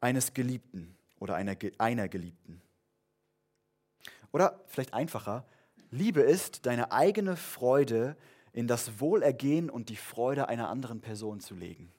eines 0.00 0.34
Geliebten 0.34 0.96
oder 1.20 1.36
einer, 1.36 1.54
einer 1.78 2.08
Geliebten. 2.08 2.60
Oder 4.32 4.60
vielleicht 4.66 4.94
einfacher, 4.94 5.46
Liebe 5.92 6.22
ist 6.22 6.66
deine 6.66 6.90
eigene 6.90 7.36
Freude 7.36 8.16
in 8.52 8.66
das 8.66 8.98
Wohlergehen 8.98 9.70
und 9.70 9.90
die 9.90 9.96
Freude 9.96 10.48
einer 10.48 10.70
anderen 10.70 11.00
Person 11.00 11.38
zu 11.38 11.54
legen. 11.54 11.92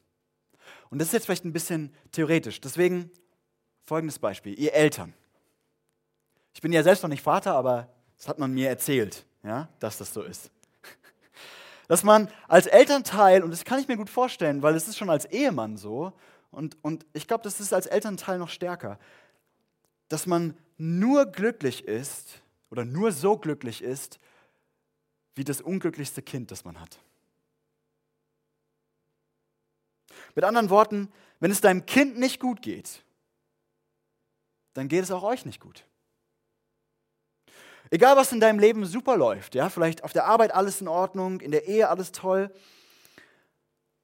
Und 0.90 1.00
das 1.00 1.08
ist 1.08 1.14
jetzt 1.14 1.26
vielleicht 1.28 1.46
ein 1.46 1.54
bisschen 1.54 1.96
theoretisch. 2.12 2.60
Deswegen 2.60 3.10
folgendes 3.86 4.20
Beispiel. 4.20 4.60
Ihr 4.60 4.74
Eltern. 4.74 5.14
Ich 6.54 6.60
bin 6.60 6.74
ja 6.74 6.84
selbst 6.84 7.04
noch 7.04 7.10
nicht 7.10 7.24
Vater, 7.24 7.56
aber 7.56 7.88
das 8.20 8.28
hat 8.28 8.38
man 8.38 8.54
mir 8.54 8.70
erzählt, 8.70 9.26
ja, 9.44 9.70
dass 9.80 9.98
das 9.98 10.14
so 10.14 10.22
ist. 10.22 10.52
Dass 11.88 12.04
man 12.04 12.30
als 12.48 12.68
Elternteil, 12.68 13.42
und 13.42 13.50
das 13.50 13.66
kann 13.66 13.80
ich 13.80 13.88
mir 13.88 13.98
gut 13.98 14.12
vorstellen, 14.12 14.62
weil 14.62 14.76
es 14.76 14.88
ist 14.88 14.98
schon 14.98 15.10
als 15.10 15.26
Ehemann 15.26 15.76
so, 15.76 16.14
und, 16.52 16.78
und 16.84 17.06
ich 17.14 17.28
glaube, 17.28 17.44
das 17.44 17.60
ist 17.60 17.74
als 17.74 17.88
Elternteil 17.88 18.38
noch 18.38 18.50
stärker, 18.50 19.00
dass 20.08 20.28
man 20.28 20.56
nur 20.78 21.26
glücklich 21.26 21.86
ist 21.86 22.42
oder 22.70 22.86
nur 22.86 23.12
so 23.12 23.38
glücklich 23.38 23.82
ist, 23.82 24.20
wie 25.36 25.44
das 25.44 25.62
unglücklichste 25.62 26.22
Kind, 26.22 26.52
das 26.52 26.66
man 26.66 26.80
hat. 26.80 27.00
Mit 30.36 30.44
anderen 30.44 30.70
Worten, 30.70 31.12
wenn 31.40 31.52
es 31.52 31.62
deinem 31.62 31.86
Kind 31.86 32.20
nicht 32.20 32.40
gut 32.40 32.62
geht, 32.62 33.04
dann 34.74 34.88
geht 34.88 35.04
es 35.04 35.12
auch 35.12 35.24
euch 35.24 35.46
nicht 35.46 35.60
gut. 35.60 35.86
Egal, 37.92 38.16
was 38.16 38.32
in 38.32 38.40
deinem 38.40 38.60
Leben 38.60 38.86
super 38.86 39.18
läuft, 39.18 39.56
ja, 39.56 39.70
vielleicht 39.70 40.04
auf 40.04 40.14
der 40.14 40.26
Arbeit 40.26 40.54
alles 40.54 40.82
in 40.82 40.88
Ordnung, 40.88 41.42
in 41.42 41.52
der 41.52 41.68
Ehe 41.68 41.90
alles 41.90 42.12
toll. 42.12 42.52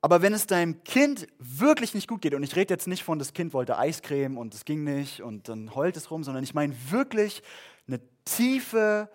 Aber 0.01 0.21
wenn 0.21 0.33
es 0.33 0.47
deinem 0.47 0.83
Kind 0.83 1.27
wirklich 1.39 1.93
nicht 1.93 2.07
gut 2.07 2.21
geht, 2.21 2.33
und 2.33 2.43
ich 2.43 2.55
rede 2.55 2.73
jetzt 2.73 2.87
nicht 2.87 3.03
von, 3.03 3.19
das 3.19 3.33
Kind 3.33 3.53
wollte 3.53 3.77
Eiscreme 3.77 4.37
und 4.37 4.53
es 4.53 4.65
ging 4.65 4.83
nicht 4.83 5.21
und 5.21 5.49
dann 5.49 5.73
heult 5.73 5.97
es 5.97 6.11
rum, 6.11 6.23
sondern 6.23 6.43
ich 6.43 6.53
meine 6.53 6.75
wirklich 6.91 7.43
eine 7.87 7.99
tiefe, 8.23 9.09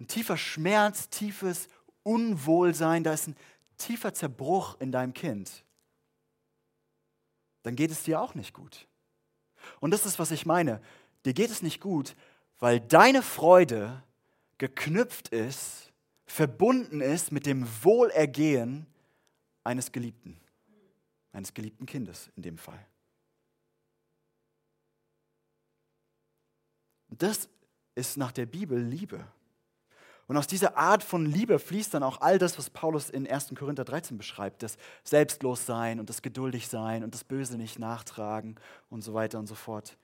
ein 0.00 0.06
tiefer 0.06 0.36
Schmerz, 0.36 1.10
tiefes 1.10 1.68
Unwohlsein, 2.02 3.04
da 3.04 3.12
ist 3.12 3.28
ein 3.28 3.36
tiefer 3.76 4.14
Zerbruch 4.14 4.80
in 4.80 4.92
deinem 4.92 5.14
Kind, 5.14 5.64
dann 7.62 7.76
geht 7.76 7.90
es 7.90 8.02
dir 8.02 8.20
auch 8.20 8.34
nicht 8.34 8.54
gut. 8.54 8.86
Und 9.80 9.90
das 9.90 10.06
ist, 10.06 10.18
was 10.18 10.30
ich 10.30 10.46
meine. 10.46 10.80
Dir 11.24 11.34
geht 11.34 11.50
es 11.50 11.62
nicht 11.62 11.80
gut, 11.80 12.16
weil 12.60 12.80
deine 12.80 13.22
Freude 13.22 14.02
geknüpft 14.58 15.30
ist, 15.30 15.92
verbunden 16.26 17.00
ist 17.00 17.32
mit 17.32 17.46
dem 17.46 17.66
Wohlergehen 17.82 18.86
eines 19.64 19.90
Geliebten, 19.90 20.38
eines 21.32 21.52
geliebten 21.54 21.86
Kindes 21.86 22.30
in 22.36 22.42
dem 22.42 22.58
Fall. 22.58 22.86
Das 27.08 27.48
ist 27.94 28.16
nach 28.16 28.32
der 28.32 28.46
Bibel 28.46 28.80
Liebe. 28.80 29.26
Und 30.28 30.36
aus 30.36 30.46
dieser 30.46 30.76
Art 30.76 31.02
von 31.02 31.26
Liebe 31.26 31.58
fließt 31.58 31.92
dann 31.92 32.04
auch 32.04 32.20
all 32.20 32.38
das, 32.38 32.56
was 32.56 32.70
Paulus 32.70 33.10
in 33.10 33.28
1. 33.28 33.52
Korinther 33.58 33.84
13 33.84 34.16
beschreibt, 34.16 34.62
das 34.62 34.76
Selbstlossein 35.02 35.98
und 35.98 36.08
das 36.08 36.22
Geduldigsein 36.22 37.02
und 37.02 37.14
das 37.14 37.24
Böse 37.24 37.56
nicht 37.56 37.80
nachtragen 37.80 38.54
und 38.90 39.02
so 39.02 39.12
weiter 39.12 39.40
und 39.40 39.48
so 39.48 39.56
fort. 39.56 39.96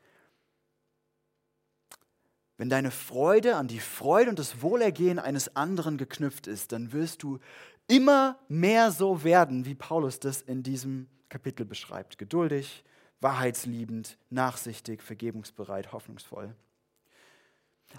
Wenn 2.58 2.70
deine 2.70 2.90
Freude 2.90 3.56
an 3.56 3.68
die 3.68 3.80
Freude 3.80 4.30
und 4.30 4.38
das 4.38 4.62
Wohlergehen 4.62 5.18
eines 5.18 5.54
anderen 5.56 5.98
geknüpft 5.98 6.46
ist, 6.46 6.72
dann 6.72 6.92
wirst 6.92 7.22
du 7.22 7.38
immer 7.86 8.38
mehr 8.48 8.90
so 8.90 9.24
werden, 9.24 9.66
wie 9.66 9.74
Paulus 9.74 10.20
das 10.20 10.42
in 10.42 10.62
diesem 10.62 11.08
Kapitel 11.28 11.66
beschreibt. 11.66 12.18
Geduldig, 12.18 12.84
wahrheitsliebend, 13.20 14.18
nachsichtig, 14.30 15.02
vergebungsbereit, 15.02 15.92
hoffnungsvoll. 15.92 16.54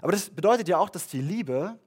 Aber 0.00 0.12
das 0.12 0.30
bedeutet 0.30 0.68
ja 0.68 0.78
auch, 0.78 0.90
dass 0.90 1.06
die 1.06 1.20
Liebe 1.20 1.78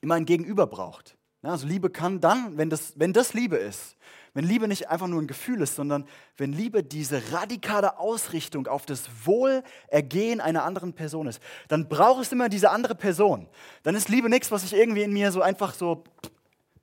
immer 0.00 0.14
ein 0.14 0.24
Gegenüber 0.24 0.66
braucht. 0.66 1.16
Also 1.42 1.66
Liebe 1.66 1.90
kann 1.90 2.20
dann, 2.20 2.56
wenn 2.56 2.70
das, 2.70 2.98
wenn 2.98 3.12
das 3.12 3.34
Liebe 3.34 3.56
ist, 3.56 3.96
wenn 4.34 4.44
Liebe 4.44 4.66
nicht 4.66 4.88
einfach 4.90 5.06
nur 5.06 5.22
ein 5.22 5.28
Gefühl 5.28 5.62
ist, 5.62 5.76
sondern 5.76 6.06
wenn 6.36 6.52
Liebe 6.52 6.82
diese 6.82 7.32
radikale 7.32 7.98
Ausrichtung 7.98 8.66
auf 8.66 8.84
das 8.84 9.08
Wohlergehen 9.24 10.40
einer 10.40 10.64
anderen 10.64 10.92
Person 10.92 11.28
ist, 11.28 11.40
dann 11.68 11.88
braucht 11.88 12.22
es 12.22 12.32
immer 12.32 12.48
diese 12.48 12.70
andere 12.70 12.96
Person. 12.96 13.48
Dann 13.84 13.94
ist 13.94 14.08
Liebe 14.08 14.28
nichts, 14.28 14.50
was 14.50 14.64
ich 14.64 14.74
irgendwie 14.74 15.04
in 15.04 15.12
mir 15.12 15.30
so 15.30 15.40
einfach 15.40 15.72
so, 15.72 16.02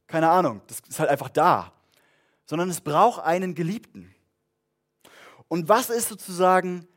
keine 0.07 0.29
Ahnung, 0.29 0.61
das 0.67 0.79
ist 0.87 0.99
halt 0.99 1.09
einfach 1.09 1.27
da. 1.27 1.73
Sondern 2.45 2.69
es 2.69 2.79
braucht 2.79 3.21
einen 3.23 3.53
Geliebten. 3.53 4.15
Und 5.49 5.67
was 5.67 5.89
ist 5.89 6.07
sozusagen 6.07 6.87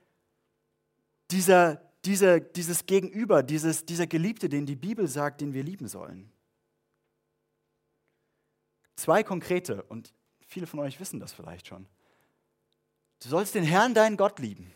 dieser, 1.33 1.81
dieser, 2.05 2.39
dieses 2.39 2.87
Gegenüber, 2.87 3.43
dieses, 3.43 3.85
dieser 3.85 4.07
Geliebte, 4.07 4.49
den 4.49 4.67
die 4.67 4.77
Bibel 4.77 5.09
sagt, 5.09 5.41
den 5.41 5.53
wir 5.53 5.65
lieben 5.65 5.89
sollen? 5.89 6.31
Zwei 8.95 9.25
konkrete, 9.25 9.83
und 9.83 10.15
Viele 10.55 10.69
von 10.69 10.79
euch 10.79 11.01
wissen 11.01 11.19
das 11.19 11.33
vielleicht 11.33 11.67
schon. 11.67 11.85
Du 13.21 13.29
sollst 13.29 13.57
den 13.57 13.65
Herrn, 13.65 13.93
deinen 13.93 14.17
Gott 14.17 14.39
lieben. 14.39 14.73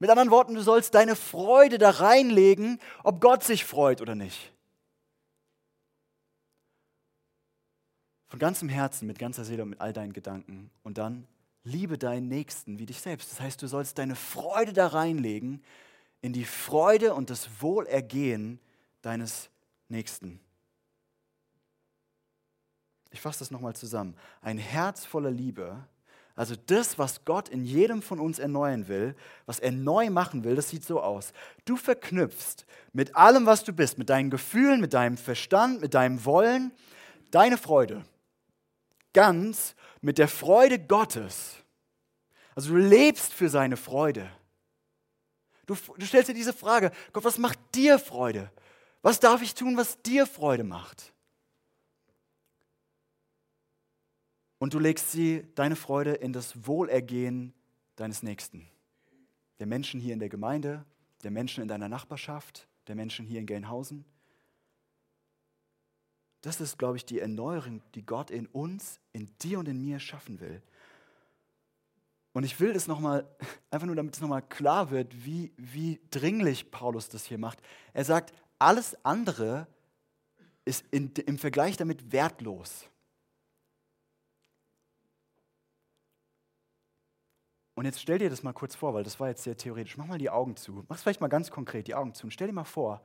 Mit 0.00 0.10
anderen 0.10 0.32
Worten, 0.32 0.56
du 0.56 0.62
sollst 0.62 0.96
deine 0.96 1.14
Freude 1.14 1.78
da 1.78 1.90
reinlegen, 1.90 2.80
ob 3.04 3.20
Gott 3.20 3.44
sich 3.44 3.64
freut 3.64 4.00
oder 4.00 4.16
nicht. 4.16 4.52
Von 8.26 8.40
ganzem 8.40 8.68
Herzen, 8.68 9.06
mit 9.06 9.20
ganzer 9.20 9.44
Seele 9.44 9.62
und 9.62 9.70
mit 9.70 9.80
all 9.80 9.92
deinen 9.92 10.12
Gedanken. 10.12 10.72
Und 10.82 10.98
dann 10.98 11.28
liebe 11.62 11.96
deinen 11.96 12.26
Nächsten 12.26 12.80
wie 12.80 12.86
dich 12.86 13.00
selbst. 13.00 13.30
Das 13.30 13.40
heißt, 13.40 13.62
du 13.62 13.68
sollst 13.68 13.98
deine 13.98 14.16
Freude 14.16 14.72
da 14.72 14.88
reinlegen 14.88 15.62
in 16.20 16.32
die 16.32 16.46
Freude 16.46 17.14
und 17.14 17.30
das 17.30 17.62
Wohlergehen 17.62 18.58
deines 19.02 19.50
Nächsten. 19.88 20.40
Ich 23.14 23.20
fasse 23.20 23.38
das 23.38 23.52
nochmal 23.52 23.76
zusammen. 23.76 24.16
Ein 24.42 24.58
Herz 24.58 25.04
voller 25.04 25.30
Liebe, 25.30 25.86
also 26.34 26.56
das, 26.66 26.98
was 26.98 27.24
Gott 27.24 27.48
in 27.48 27.64
jedem 27.64 28.02
von 28.02 28.18
uns 28.18 28.40
erneuern 28.40 28.88
will, 28.88 29.14
was 29.46 29.60
er 29.60 29.70
neu 29.70 30.10
machen 30.10 30.42
will, 30.42 30.56
das 30.56 30.68
sieht 30.68 30.84
so 30.84 31.00
aus. 31.00 31.32
Du 31.64 31.76
verknüpfst 31.76 32.66
mit 32.92 33.14
allem, 33.14 33.46
was 33.46 33.62
du 33.62 33.72
bist, 33.72 33.98
mit 33.98 34.10
deinen 34.10 34.30
Gefühlen, 34.30 34.80
mit 34.80 34.94
deinem 34.94 35.16
Verstand, 35.16 35.80
mit 35.80 35.94
deinem 35.94 36.24
Wollen, 36.24 36.72
deine 37.30 37.56
Freude. 37.56 38.04
Ganz 39.12 39.76
mit 40.00 40.18
der 40.18 40.26
Freude 40.26 40.80
Gottes 40.80 41.58
Also 42.56 42.74
du 42.74 42.78
lebst 42.78 43.32
für 43.32 43.48
seine 43.48 43.76
Freude. 43.76 44.28
Du, 45.66 45.76
du 45.76 46.04
stellst 46.04 46.30
dir 46.30 46.34
diese 46.34 46.52
Frage, 46.52 46.90
Gott, 47.12 47.22
was 47.22 47.38
macht 47.38 47.60
dir 47.76 48.00
Freude? 48.00 48.50
Was 49.02 49.20
darf 49.20 49.40
ich 49.40 49.54
tun, 49.54 49.76
was 49.76 50.02
dir 50.02 50.26
Freude 50.26 50.64
macht? 50.64 51.13
Und 54.64 54.72
du 54.72 54.78
legst 54.78 55.12
sie, 55.12 55.46
deine 55.56 55.76
Freude, 55.76 56.12
in 56.12 56.32
das 56.32 56.66
Wohlergehen 56.66 57.52
deines 57.96 58.22
Nächsten. 58.22 58.66
Der 59.58 59.66
Menschen 59.66 60.00
hier 60.00 60.14
in 60.14 60.20
der 60.20 60.30
Gemeinde, 60.30 60.86
der 61.22 61.30
Menschen 61.30 61.60
in 61.60 61.68
deiner 61.68 61.90
Nachbarschaft, 61.90 62.66
der 62.88 62.94
Menschen 62.94 63.26
hier 63.26 63.40
in 63.40 63.44
Gelnhausen. 63.44 64.06
Das 66.40 66.62
ist, 66.62 66.78
glaube 66.78 66.96
ich, 66.96 67.04
die 67.04 67.20
Erneuerung, 67.20 67.82
die 67.94 68.06
Gott 68.06 68.30
in 68.30 68.46
uns, 68.46 69.00
in 69.12 69.28
dir 69.42 69.58
und 69.58 69.68
in 69.68 69.82
mir 69.82 69.98
schaffen 69.98 70.40
will. 70.40 70.62
Und 72.32 72.44
ich 72.44 72.58
will 72.58 72.72
das 72.72 72.86
nochmal, 72.86 73.28
einfach 73.70 73.86
nur 73.86 73.96
damit 73.96 74.14
es 74.14 74.22
nochmal 74.22 74.40
klar 74.40 74.90
wird, 74.90 75.26
wie, 75.26 75.52
wie 75.58 76.00
dringlich 76.10 76.70
Paulus 76.70 77.10
das 77.10 77.26
hier 77.26 77.36
macht. 77.36 77.60
Er 77.92 78.06
sagt, 78.06 78.32
alles 78.58 78.96
andere 79.04 79.66
ist 80.64 80.86
in, 80.90 81.12
im 81.26 81.36
Vergleich 81.36 81.76
damit 81.76 82.12
wertlos. 82.12 82.88
Und 87.74 87.84
jetzt 87.84 88.00
stell 88.00 88.18
dir 88.18 88.30
das 88.30 88.42
mal 88.42 88.52
kurz 88.52 88.74
vor, 88.74 88.94
weil 88.94 89.04
das 89.04 89.18
war 89.18 89.28
jetzt 89.28 89.42
sehr 89.42 89.56
theoretisch. 89.56 89.96
Mach 89.96 90.06
mal 90.06 90.18
die 90.18 90.30
Augen 90.30 90.56
zu. 90.56 90.84
Mach 90.88 90.96
es 90.96 91.02
vielleicht 91.02 91.20
mal 91.20 91.28
ganz 91.28 91.50
konkret, 91.50 91.88
die 91.88 91.94
Augen 91.94 92.14
zu. 92.14 92.26
Und 92.26 92.30
stell 92.30 92.46
dir 92.46 92.52
mal 92.52 92.64
vor, 92.64 93.02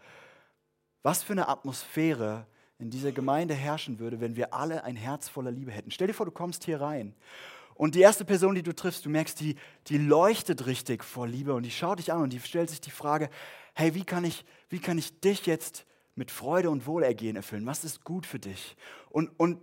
was 1.01 1.23
für 1.23 1.33
eine 1.33 1.47
Atmosphäre 1.47 2.45
in 2.77 2.89
dieser 2.89 3.11
Gemeinde 3.11 3.53
herrschen 3.55 3.99
würde, 3.99 4.21
wenn 4.21 4.35
wir 4.35 4.53
alle 4.53 4.83
ein 4.83 4.95
Herz 4.95 5.27
voller 5.27 5.51
Liebe 5.51 5.71
hätten. 5.71 5.91
Stell 5.91 6.07
dir 6.07 6.13
vor, 6.13 6.25
du 6.25 6.31
kommst 6.31 6.63
hier 6.63 6.79
rein 6.79 7.15
und 7.79 7.95
die 7.95 8.01
erste 8.01 8.25
Person, 8.25 8.55
die 8.55 8.61
du 8.61 8.75
triffst, 8.75 9.05
du 9.05 9.09
merkst, 9.09 9.39
die, 9.39 9.55
die 9.87 9.97
leuchtet 9.97 10.65
richtig 10.65 11.01
vor 11.01 11.25
Liebe 11.25 11.53
und 11.53 11.63
die 11.63 11.71
schaut 11.71 11.99
dich 11.99 12.11
an 12.11 12.21
und 12.21 12.33
die 12.33 12.39
stellt 12.41 12.69
sich 12.69 12.81
die 12.81 12.91
Frage, 12.91 13.29
hey, 13.73 13.95
wie 13.95 14.03
kann 14.03 14.25
ich, 14.25 14.43
wie 14.67 14.79
kann 14.79 14.97
ich 14.97 15.21
dich 15.21 15.45
jetzt 15.45 15.85
mit 16.13 16.29
Freude 16.29 16.71
und 16.71 16.87
Wohlergehen 16.87 17.37
erfüllen? 17.37 17.65
Was 17.65 17.85
ist 17.85 18.03
gut 18.03 18.25
für 18.25 18.37
dich? 18.37 18.75
Und, 19.09 19.29
und, 19.39 19.61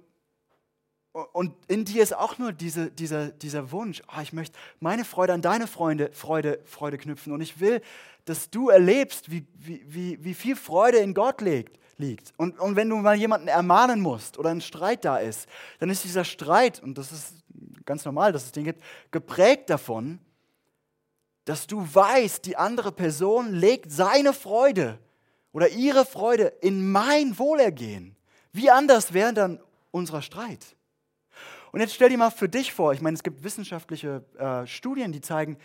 und 1.32 1.54
in 1.68 1.84
dir 1.84 2.02
ist 2.02 2.14
auch 2.14 2.38
nur 2.38 2.52
diese, 2.52 2.90
dieser, 2.90 3.28
dieser 3.28 3.70
Wunsch, 3.72 4.02
oh, 4.08 4.20
ich 4.20 4.32
möchte 4.32 4.58
meine 4.80 5.04
Freude 5.04 5.32
an 5.32 5.42
deine 5.42 5.66
Freunde, 5.66 6.10
Freude, 6.12 6.60
Freude 6.64 6.98
knüpfen 6.98 7.32
und 7.32 7.40
ich 7.40 7.58
will, 7.60 7.80
dass 8.26 8.50
du 8.50 8.68
erlebst, 8.68 9.30
wie, 9.30 9.46
wie, 9.56 10.22
wie, 10.22 10.34
viel 10.34 10.56
Freude 10.56 10.98
in 10.98 11.14
Gott 11.14 11.40
liegt 11.40 11.78
liegt. 11.98 12.34
Und, 12.36 12.58
und 12.58 12.76
wenn 12.76 12.90
du 12.90 12.96
mal 12.96 13.16
jemanden 13.16 13.48
ermahnen 13.48 14.00
musst 14.00 14.38
oder 14.38 14.50
ein 14.50 14.60
Streit 14.60 15.04
da 15.04 15.16
ist, 15.16 15.48
dann 15.78 15.88
ist 15.88 16.04
dieser 16.04 16.24
Streit, 16.24 16.82
und 16.82 16.98
das 16.98 17.12
ist 17.12 17.34
ganz 17.86 18.04
normal, 18.04 18.32
dass 18.32 18.44
es 18.44 18.52
den 18.52 18.64
gibt, 18.64 18.82
geprägt 19.10 19.70
davon, 19.70 20.20
dass 21.46 21.66
du 21.66 21.82
weißt, 21.90 22.44
die 22.44 22.56
andere 22.56 22.92
Person 22.92 23.54
legt 23.54 23.90
seine 23.90 24.32
Freude 24.32 24.98
oder 25.52 25.68
ihre 25.70 26.04
Freude 26.04 26.52
in 26.60 26.90
mein 26.90 27.38
Wohlergehen. 27.38 28.16
Wie 28.52 28.68
anders 28.68 29.14
wäre 29.14 29.32
dann 29.32 29.60
unser 29.90 30.20
Streit? 30.20 30.75
Und 31.76 31.80
jetzt 31.80 31.92
stell 31.92 32.08
dir 32.08 32.16
mal 32.16 32.30
für 32.30 32.48
dich 32.48 32.72
vor, 32.72 32.94
ich 32.94 33.02
meine, 33.02 33.16
es 33.16 33.22
gibt 33.22 33.44
wissenschaftliche 33.44 34.24
äh, 34.38 34.66
Studien, 34.66 35.12
die 35.12 35.20
zeigen, 35.20 35.58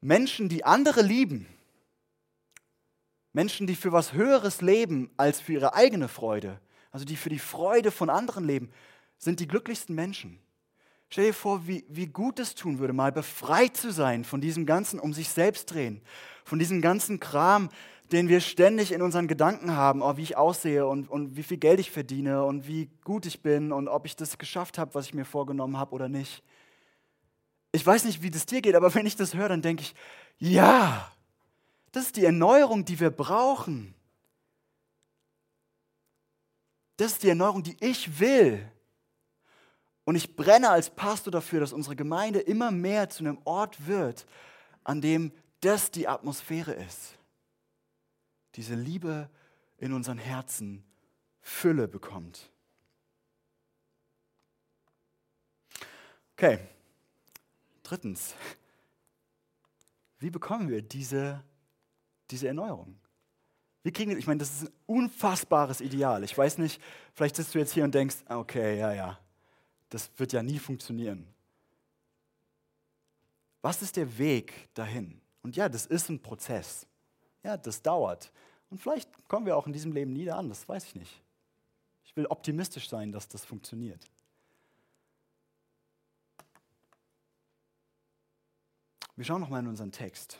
Menschen, 0.00 0.48
die 0.48 0.64
andere 0.64 1.02
lieben, 1.02 1.46
Menschen, 3.34 3.66
die 3.66 3.76
für 3.76 3.92
was 3.92 4.14
Höheres 4.14 4.62
leben 4.62 5.10
als 5.18 5.42
für 5.42 5.52
ihre 5.52 5.74
eigene 5.74 6.08
Freude, 6.08 6.58
also 6.90 7.04
die 7.04 7.16
für 7.16 7.28
die 7.28 7.38
Freude 7.38 7.90
von 7.90 8.08
anderen 8.08 8.46
leben, 8.46 8.70
sind 9.18 9.38
die 9.38 9.46
glücklichsten 9.46 9.94
Menschen. 9.94 10.38
Stell 11.10 11.26
dir 11.26 11.34
vor, 11.34 11.68
wie, 11.68 11.84
wie 11.90 12.06
gut 12.06 12.38
es 12.38 12.54
tun 12.54 12.78
würde, 12.78 12.94
mal 12.94 13.12
befreit 13.12 13.76
zu 13.76 13.92
sein 13.92 14.24
von 14.24 14.40
diesem 14.40 14.64
ganzen 14.64 14.98
um 14.98 15.12
sich 15.12 15.28
selbst 15.28 15.70
drehen, 15.70 16.00
von 16.46 16.58
diesem 16.58 16.80
ganzen 16.80 17.20
Kram, 17.20 17.68
den 18.12 18.28
wir 18.28 18.40
ständig 18.40 18.92
in 18.92 19.02
unseren 19.02 19.26
Gedanken 19.26 19.72
haben, 19.72 20.02
oh, 20.02 20.16
wie 20.16 20.22
ich 20.22 20.36
aussehe 20.36 20.86
und, 20.86 21.08
und 21.08 21.36
wie 21.36 21.42
viel 21.42 21.56
Geld 21.56 21.80
ich 21.80 21.90
verdiene 21.90 22.44
und 22.44 22.66
wie 22.66 22.88
gut 23.04 23.26
ich 23.26 23.42
bin 23.42 23.72
und 23.72 23.88
ob 23.88 24.06
ich 24.06 24.16
das 24.16 24.38
geschafft 24.38 24.78
habe, 24.78 24.94
was 24.94 25.06
ich 25.06 25.14
mir 25.14 25.24
vorgenommen 25.24 25.76
habe 25.76 25.92
oder 25.92 26.08
nicht. 26.08 26.42
Ich 27.72 27.84
weiß 27.84 28.04
nicht, 28.04 28.22
wie 28.22 28.30
das 28.30 28.46
dir 28.46 28.62
geht, 28.62 28.74
aber 28.74 28.94
wenn 28.94 29.06
ich 29.06 29.16
das 29.16 29.34
höre, 29.34 29.48
dann 29.48 29.62
denke 29.62 29.82
ich, 29.82 29.94
ja, 30.38 31.10
das 31.92 32.06
ist 32.06 32.16
die 32.16 32.24
Erneuerung, 32.24 32.84
die 32.84 33.00
wir 33.00 33.10
brauchen. 33.10 33.94
Das 36.96 37.12
ist 37.12 37.22
die 37.22 37.28
Erneuerung, 37.28 37.62
die 37.62 37.76
ich 37.80 38.20
will. 38.20 38.66
Und 40.04 40.14
ich 40.14 40.36
brenne 40.36 40.70
als 40.70 40.88
Pastor 40.88 41.32
dafür, 41.32 41.60
dass 41.60 41.72
unsere 41.72 41.96
Gemeinde 41.96 42.38
immer 42.38 42.70
mehr 42.70 43.10
zu 43.10 43.24
einem 43.24 43.38
Ort 43.44 43.86
wird, 43.86 44.26
an 44.84 45.00
dem 45.00 45.32
das 45.60 45.90
die 45.90 46.06
Atmosphäre 46.06 46.72
ist. 46.72 47.15
Diese 48.56 48.74
Liebe 48.74 49.30
in 49.78 49.92
unseren 49.92 50.18
Herzen 50.18 50.84
Fülle 51.40 51.86
bekommt. 51.86 52.50
Okay, 56.32 56.58
drittens, 57.82 58.34
wie 60.18 60.30
bekommen 60.30 60.68
wir 60.68 60.82
diese 60.82 61.42
diese 62.30 62.48
Erneuerung? 62.48 62.98
Wie 63.82 63.92
kriegen 63.92 64.10
wir, 64.10 64.18
ich 64.18 64.26
meine, 64.26 64.38
das 64.38 64.50
ist 64.50 64.68
ein 64.68 64.74
unfassbares 64.86 65.80
Ideal. 65.80 66.24
Ich 66.24 66.36
weiß 66.36 66.58
nicht, 66.58 66.82
vielleicht 67.14 67.36
sitzt 67.36 67.54
du 67.54 67.58
jetzt 67.58 67.72
hier 67.72 67.84
und 67.84 67.94
denkst, 67.94 68.16
okay, 68.28 68.78
ja, 68.78 68.92
ja, 68.92 69.18
das 69.88 70.10
wird 70.16 70.32
ja 70.32 70.42
nie 70.42 70.58
funktionieren. 70.58 71.26
Was 73.62 73.82
ist 73.82 73.96
der 73.96 74.18
Weg 74.18 74.68
dahin? 74.74 75.20
Und 75.42 75.56
ja, 75.56 75.68
das 75.68 75.86
ist 75.86 76.08
ein 76.08 76.20
Prozess. 76.20 76.86
Ja, 77.42 77.56
das 77.56 77.80
dauert. 77.80 78.32
Und 78.70 78.78
vielleicht 78.78 79.10
kommen 79.28 79.46
wir 79.46 79.56
auch 79.56 79.66
in 79.66 79.72
diesem 79.72 79.92
Leben 79.92 80.12
nie 80.12 80.24
da 80.24 80.36
an, 80.36 80.48
das 80.48 80.68
weiß 80.68 80.84
ich 80.84 80.94
nicht. 80.94 81.22
Ich 82.04 82.16
will 82.16 82.26
optimistisch 82.26 82.88
sein, 82.88 83.12
dass 83.12 83.28
das 83.28 83.44
funktioniert. 83.44 84.08
Wir 89.16 89.24
schauen 89.24 89.40
nochmal 89.40 89.60
in 89.60 89.68
unseren 89.68 89.92
Text. 89.92 90.38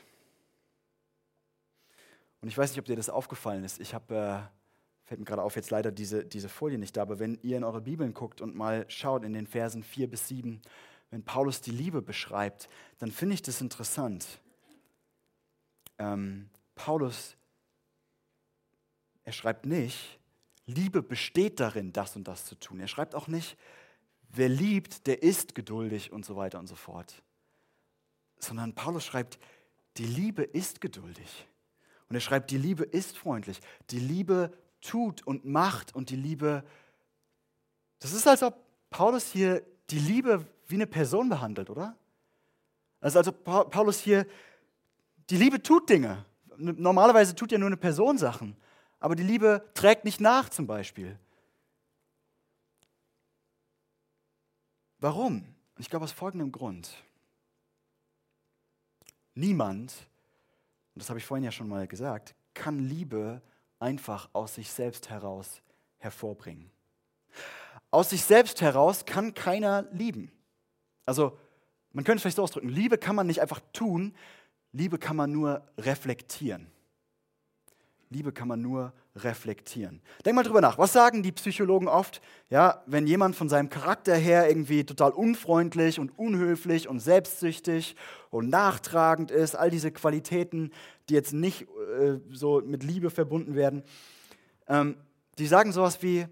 Und 2.41 2.47
ich 2.47 2.57
weiß 2.57 2.71
nicht, 2.71 2.79
ob 2.79 2.85
dir 2.85 2.95
das 2.95 3.09
aufgefallen 3.09 3.63
ist. 3.63 3.79
Ich 3.79 3.93
habe, 3.93 4.15
äh, 4.15 5.07
fällt 5.07 5.19
mir 5.19 5.25
gerade 5.25 5.41
auf, 5.41 5.55
jetzt 5.55 5.71
leider 5.71 5.91
diese, 5.91 6.23
diese 6.23 6.47
Folie 6.47 6.77
nicht 6.77 6.95
da, 6.95 7.01
aber 7.01 7.17
wenn 7.17 7.39
ihr 7.41 7.57
in 7.57 7.63
eure 7.63 7.81
Bibeln 7.81 8.13
guckt 8.13 8.39
und 8.39 8.55
mal 8.55 8.85
schaut 8.87 9.23
in 9.23 9.33
den 9.33 9.47
Versen 9.47 9.83
4 9.83 10.09
bis 10.09 10.27
7, 10.27 10.61
wenn 11.09 11.23
Paulus 11.23 11.61
die 11.61 11.71
Liebe 11.71 12.01
beschreibt, 12.01 12.69
dann 12.99 13.11
finde 13.11 13.33
ich 13.33 13.41
das 13.41 13.61
interessant. 13.61 14.27
Ähm, 15.97 16.49
Paulus, 16.75 17.35
er 19.27 19.33
schreibt 19.33 19.65
nicht, 19.65 20.19
Liebe 20.67 21.03
besteht 21.03 21.59
darin, 21.59 21.91
das 21.91 22.15
und 22.15 22.29
das 22.29 22.45
zu 22.45 22.55
tun. 22.55 22.79
Er 22.79 22.87
schreibt 22.87 23.13
auch 23.13 23.27
nicht, 23.27 23.57
wer 24.29 24.47
liebt, 24.47 25.05
der 25.05 25.21
ist 25.21 25.53
geduldig 25.53 26.13
und 26.13 26.23
so 26.23 26.37
weiter 26.37 26.59
und 26.59 26.67
so 26.67 26.75
fort. 26.75 27.21
Sondern 28.39 28.73
Paulus 28.73 29.03
schreibt, 29.03 29.37
die 29.97 30.05
Liebe 30.05 30.43
ist 30.43 30.79
geduldig. 30.79 31.45
Und 32.07 32.15
er 32.15 32.21
schreibt, 32.21 32.51
die 32.51 32.57
Liebe 32.57 32.85
ist 32.85 33.17
freundlich. 33.17 33.59
Die 33.89 33.99
Liebe 33.99 34.53
tut 34.79 35.27
und 35.27 35.43
macht 35.43 35.93
und 35.93 36.09
die 36.09 36.15
Liebe, 36.15 36.63
das 37.99 38.13
ist, 38.13 38.29
als 38.29 38.43
ob 38.43 38.55
Paulus 38.89 39.29
hier 39.33 39.61
die 39.89 39.99
Liebe 39.99 40.47
wie 40.67 40.75
eine 40.75 40.87
Person 40.87 41.27
behandelt, 41.27 41.69
oder? 41.69 41.97
Also 43.01 43.19
als 43.19 43.27
ob 43.27 43.43
Paulus 43.43 43.99
hier, 43.99 44.25
die 45.29 45.35
Liebe 45.35 45.61
tut 45.61 45.89
Dinge. 45.89 46.23
Normalerweise 46.55 47.35
tut 47.35 47.51
ja 47.51 47.57
nur 47.57 47.67
eine 47.67 47.75
Person 47.75 48.17
Sachen. 48.17 48.55
Aber 48.99 49.15
die 49.15 49.23
Liebe 49.23 49.69
trägt 49.73 50.05
nicht 50.05 50.19
nach 50.19 50.49
zum 50.49 50.67
Beispiel. 50.67 51.17
Warum? 54.99 55.45
Ich 55.77 55.89
glaube 55.89 56.05
aus 56.05 56.11
folgendem 56.11 56.51
Grund. 56.51 56.91
Niemand 59.35 59.93
und 60.97 61.01
das 61.01 61.09
habe 61.09 61.19
ich 61.19 61.25
vorhin 61.27 61.43
ja 61.43 61.51
schon 61.51 61.67
mal 61.67 61.87
gesagt, 61.87 62.33
kann 62.55 62.79
Liebe 62.79 63.39
einfach 63.77 64.31
aus 64.33 64.55
sich 64.55 64.71
selbst 64.71 65.11
heraus 65.11 65.61
hervorbringen. 65.99 66.71
Aus 67.91 68.09
sich 68.09 68.23
selbst 68.23 68.61
heraus 68.61 69.05
kann 69.05 69.35
keiner 69.35 69.83
lieben. 69.91 70.31
Also 71.05 71.37
man 71.93 72.03
könnte 72.03 72.15
es 72.15 72.21
vielleicht 72.23 72.37
so 72.37 72.41
ausdrücken, 72.41 72.69
Liebe 72.69 72.97
kann 72.97 73.15
man 73.15 73.27
nicht 73.27 73.41
einfach 73.41 73.61
tun, 73.73 74.15
Liebe 74.71 74.97
kann 74.97 75.15
man 75.15 75.31
nur 75.31 75.61
reflektieren. 75.77 76.71
Liebe 78.09 78.31
kann 78.31 78.47
man 78.47 78.61
nur 78.61 78.93
reflektieren. 79.15 80.01
Denk 80.25 80.35
mal 80.35 80.43
drüber 80.43 80.61
nach. 80.61 80.77
Was 80.77 80.93
sagen 80.93 81.23
die 81.23 81.31
Psychologen 81.31 81.87
oft? 81.87 82.21
Ja, 82.49 82.83
wenn 82.85 83.07
jemand 83.07 83.35
von 83.35 83.49
seinem 83.49 83.69
Charakter 83.69 84.15
her 84.15 84.47
irgendwie 84.47 84.85
total 84.85 85.11
unfreundlich 85.11 85.99
und 85.99 86.17
unhöflich 86.17 86.87
und 86.87 86.99
selbstsüchtig 86.99 87.95
und 88.29 88.49
nachtragend 88.49 89.31
ist, 89.31 89.55
all 89.55 89.69
diese 89.69 89.91
Qualitäten, 89.91 90.71
die 91.09 91.15
jetzt 91.15 91.33
nicht 91.33 91.63
äh, 91.63 92.19
so 92.31 92.61
mit 92.65 92.83
Liebe 92.83 93.09
verbunden 93.09 93.55
werden, 93.55 93.83
ähm, 94.67 94.97
die 95.37 95.47
sagen 95.47 95.71
sowas 95.71 96.01
wie, 96.01 96.27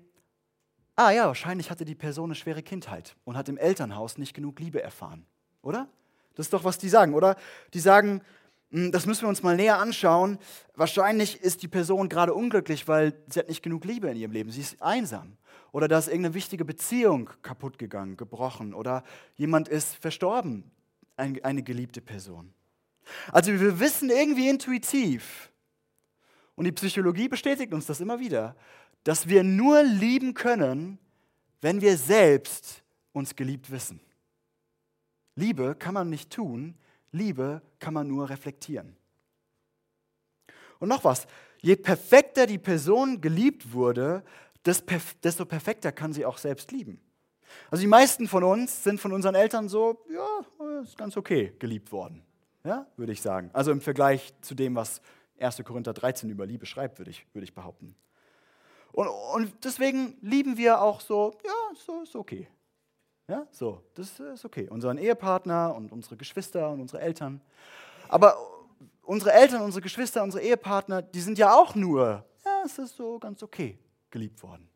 ah 0.95 1.11
ja, 1.11 1.27
wahrscheinlich 1.27 1.69
hatte 1.69 1.85
die 1.85 1.95
Person 1.95 2.25
eine 2.29 2.35
schwere 2.35 2.63
Kindheit 2.63 3.15
und 3.25 3.35
hat 3.35 3.49
im 3.49 3.57
Elternhaus 3.57 4.17
nicht 4.17 4.33
genug 4.33 4.59
Liebe 4.59 4.81
erfahren, 4.81 5.25
oder? 5.61 5.89
Das 6.35 6.47
ist 6.47 6.53
doch, 6.53 6.63
was 6.63 6.77
die 6.77 6.89
sagen, 6.89 7.13
oder? 7.13 7.35
Die 7.73 7.79
sagen, 7.79 8.21
das 8.71 9.05
müssen 9.05 9.21
wir 9.21 9.29
uns 9.29 9.43
mal 9.43 9.55
näher 9.55 9.79
anschauen. 9.79 10.37
Wahrscheinlich 10.73 11.41
ist 11.41 11.63
die 11.63 11.67
Person 11.67 12.09
gerade 12.09 12.33
unglücklich, 12.33 12.87
weil 12.87 13.13
sie 13.29 13.39
hat 13.39 13.49
nicht 13.49 13.63
genug 13.63 13.85
Liebe 13.85 14.09
in 14.09 14.17
ihrem 14.17 14.31
Leben. 14.31 14.51
Sie 14.51 14.61
ist 14.61 14.81
einsam. 14.81 15.37
Oder 15.71 15.87
da 15.87 15.97
ist 15.97 16.07
irgendeine 16.07 16.35
wichtige 16.35 16.65
Beziehung 16.65 17.29
kaputt 17.41 17.77
gegangen, 17.77 18.17
gebrochen. 18.17 18.73
Oder 18.73 19.03
jemand 19.35 19.67
ist 19.67 19.95
verstorben, 19.95 20.71
eine 21.15 21.63
geliebte 21.63 22.01
Person. 22.01 22.53
Also 23.31 23.51
wir 23.51 23.79
wissen 23.79 24.09
irgendwie 24.09 24.49
intuitiv, 24.49 25.51
und 26.55 26.65
die 26.65 26.71
Psychologie 26.71 27.27
bestätigt 27.27 27.73
uns 27.73 27.85
das 27.85 27.99
immer 27.99 28.19
wieder, 28.19 28.55
dass 29.03 29.27
wir 29.27 29.43
nur 29.43 29.83
lieben 29.83 30.33
können, 30.33 30.97
wenn 31.61 31.81
wir 31.81 31.97
selbst 31.97 32.83
uns 33.11 33.35
geliebt 33.35 33.69
wissen. 33.69 33.99
Liebe 35.35 35.75
kann 35.75 35.93
man 35.93 36.09
nicht 36.09 36.31
tun, 36.31 36.75
Liebe 37.15 37.61
kann 37.79 37.93
man 37.93 38.07
nur 38.07 38.29
reflektieren. 38.29 38.95
Und 40.79 40.89
noch 40.89 41.03
was, 41.03 41.27
je 41.61 41.75
perfekter 41.75 42.45
die 42.45 42.57
Person 42.57 43.21
geliebt 43.21 43.71
wurde, 43.71 44.23
desto 44.65 45.45
perfekter 45.45 45.91
kann 45.91 46.13
sie 46.13 46.25
auch 46.25 46.37
selbst 46.37 46.71
lieben. 46.71 46.99
Also 47.71 47.81
die 47.81 47.87
meisten 47.87 48.27
von 48.27 48.43
uns 48.43 48.83
sind 48.83 48.99
von 48.99 49.13
unseren 49.13 49.35
Eltern 49.35 49.69
so, 49.69 50.03
ja, 50.11 50.81
ist 50.81 50.97
ganz 50.97 51.15
okay 51.15 51.53
geliebt 51.59 51.91
worden, 51.91 52.23
ja, 52.63 52.87
würde 52.97 53.13
ich 53.13 53.21
sagen. 53.21 53.49
Also 53.53 53.71
im 53.71 53.81
Vergleich 53.81 54.33
zu 54.41 54.55
dem, 54.55 54.75
was 54.75 55.01
1. 55.39 55.63
Korinther 55.63 55.93
13 55.93 56.29
über 56.29 56.45
Liebe 56.45 56.65
schreibt, 56.65 56.99
würde 56.99 57.11
ich, 57.11 57.25
würde 57.33 57.45
ich 57.45 57.53
behaupten. 57.53 57.95
Und, 58.91 59.07
und 59.07 59.63
deswegen 59.63 60.17
lieben 60.21 60.57
wir 60.57 60.81
auch 60.81 61.01
so, 61.01 61.37
ja, 61.45 61.75
so 61.75 62.03
ist 62.03 62.15
okay. 62.15 62.47
Ja, 63.27 63.47
so, 63.51 63.81
das 63.95 64.19
ist 64.19 64.45
okay. 64.45 64.69
Unseren 64.69 64.97
Ehepartner 64.97 65.73
und 65.75 65.91
unsere 65.91 66.15
Geschwister 66.15 66.69
und 66.69 66.81
unsere 66.81 67.01
Eltern. 67.01 67.41
Aber 68.07 68.37
unsere 69.01 69.33
Eltern, 69.33 69.61
unsere 69.61 69.81
Geschwister, 69.81 70.21
unsere 70.21 70.43
Ehepartner, 70.43 71.01
die 71.01 71.21
sind 71.21 71.37
ja 71.37 71.53
auch 71.53 71.73
nur, 71.73 72.23
ja, 72.45 72.63
es 72.65 72.77
ist 72.77 72.95
so 72.95 73.17
ganz 73.17 73.41
okay 73.41 73.79
geliebt 74.11 74.41
worden. 74.43 74.69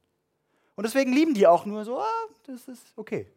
Und 0.76 0.84
deswegen 0.84 1.14
lieben 1.14 1.34
die 1.34 1.46
auch 1.46 1.66
nur 1.66 1.86
so, 1.86 2.00
ah, 2.00 2.26
das 2.48 2.68
ist 2.68 2.94
okay. 2.96 3.32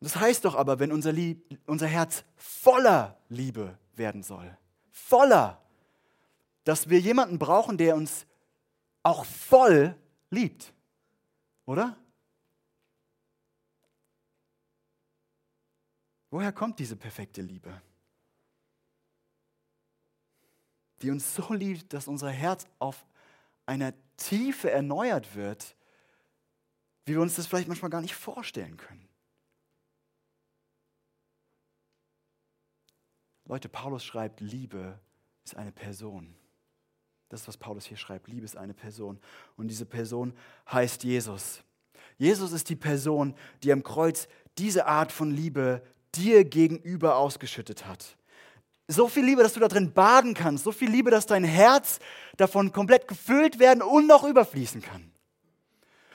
Das 0.00 0.16
heißt 0.16 0.44
doch 0.44 0.54
aber, 0.54 0.78
wenn 0.78 0.92
unser, 0.92 1.12
Lieb, 1.12 1.58
unser 1.66 1.86
Herz 1.86 2.24
voller 2.36 3.16
Liebe 3.28 3.78
werden 3.94 4.22
soll, 4.22 4.56
voller, 4.90 5.60
dass 6.64 6.88
wir 6.88 7.00
jemanden 7.00 7.38
brauchen, 7.38 7.78
der 7.78 7.96
uns 7.96 8.26
auch 9.02 9.24
voll 9.24 9.96
liebt. 10.30 10.72
Oder? 11.66 11.96
Woher 16.30 16.52
kommt 16.52 16.78
diese 16.78 16.96
perfekte 16.96 17.42
Liebe? 17.42 17.80
Die 21.02 21.10
uns 21.10 21.34
so 21.34 21.52
liebt, 21.52 21.92
dass 21.92 22.08
unser 22.08 22.30
Herz 22.30 22.66
auf 22.78 23.06
einer 23.66 23.94
Tiefe 24.16 24.70
erneuert 24.70 25.34
wird, 25.34 25.76
wie 27.04 27.12
wir 27.12 27.20
uns 27.20 27.36
das 27.36 27.46
vielleicht 27.46 27.68
manchmal 27.68 27.90
gar 27.90 28.00
nicht 28.00 28.14
vorstellen 28.14 28.76
können. 28.76 29.08
Leute, 33.44 33.70
Paulus 33.70 34.04
schreibt, 34.04 34.40
Liebe 34.40 35.00
ist 35.44 35.56
eine 35.56 35.72
Person. 35.72 36.37
Das 37.28 37.42
ist, 37.42 37.48
was 37.48 37.56
Paulus 37.56 37.84
hier 37.84 37.96
schreibt. 37.96 38.28
Liebe 38.28 38.44
ist 38.44 38.56
eine 38.56 38.74
Person. 38.74 39.18
Und 39.56 39.68
diese 39.68 39.84
Person 39.84 40.32
heißt 40.70 41.04
Jesus. 41.04 41.62
Jesus 42.16 42.52
ist 42.52 42.68
die 42.68 42.76
Person, 42.76 43.34
die 43.62 43.72
am 43.72 43.82
Kreuz 43.82 44.28
diese 44.56 44.86
Art 44.86 45.12
von 45.12 45.30
Liebe 45.30 45.82
dir 46.14 46.44
gegenüber 46.44 47.16
ausgeschüttet 47.16 47.86
hat. 47.86 48.16
So 48.88 49.06
viel 49.08 49.24
Liebe, 49.24 49.42
dass 49.42 49.52
du 49.52 49.60
da 49.60 49.68
drin 49.68 49.92
baden 49.92 50.32
kannst. 50.32 50.64
So 50.64 50.72
viel 50.72 50.90
Liebe, 50.90 51.10
dass 51.10 51.26
dein 51.26 51.44
Herz 51.44 51.98
davon 52.38 52.72
komplett 52.72 53.06
gefüllt 53.06 53.58
werden 53.58 53.82
und 53.82 54.06
noch 54.06 54.24
überfließen 54.24 54.80
kann. 54.80 55.12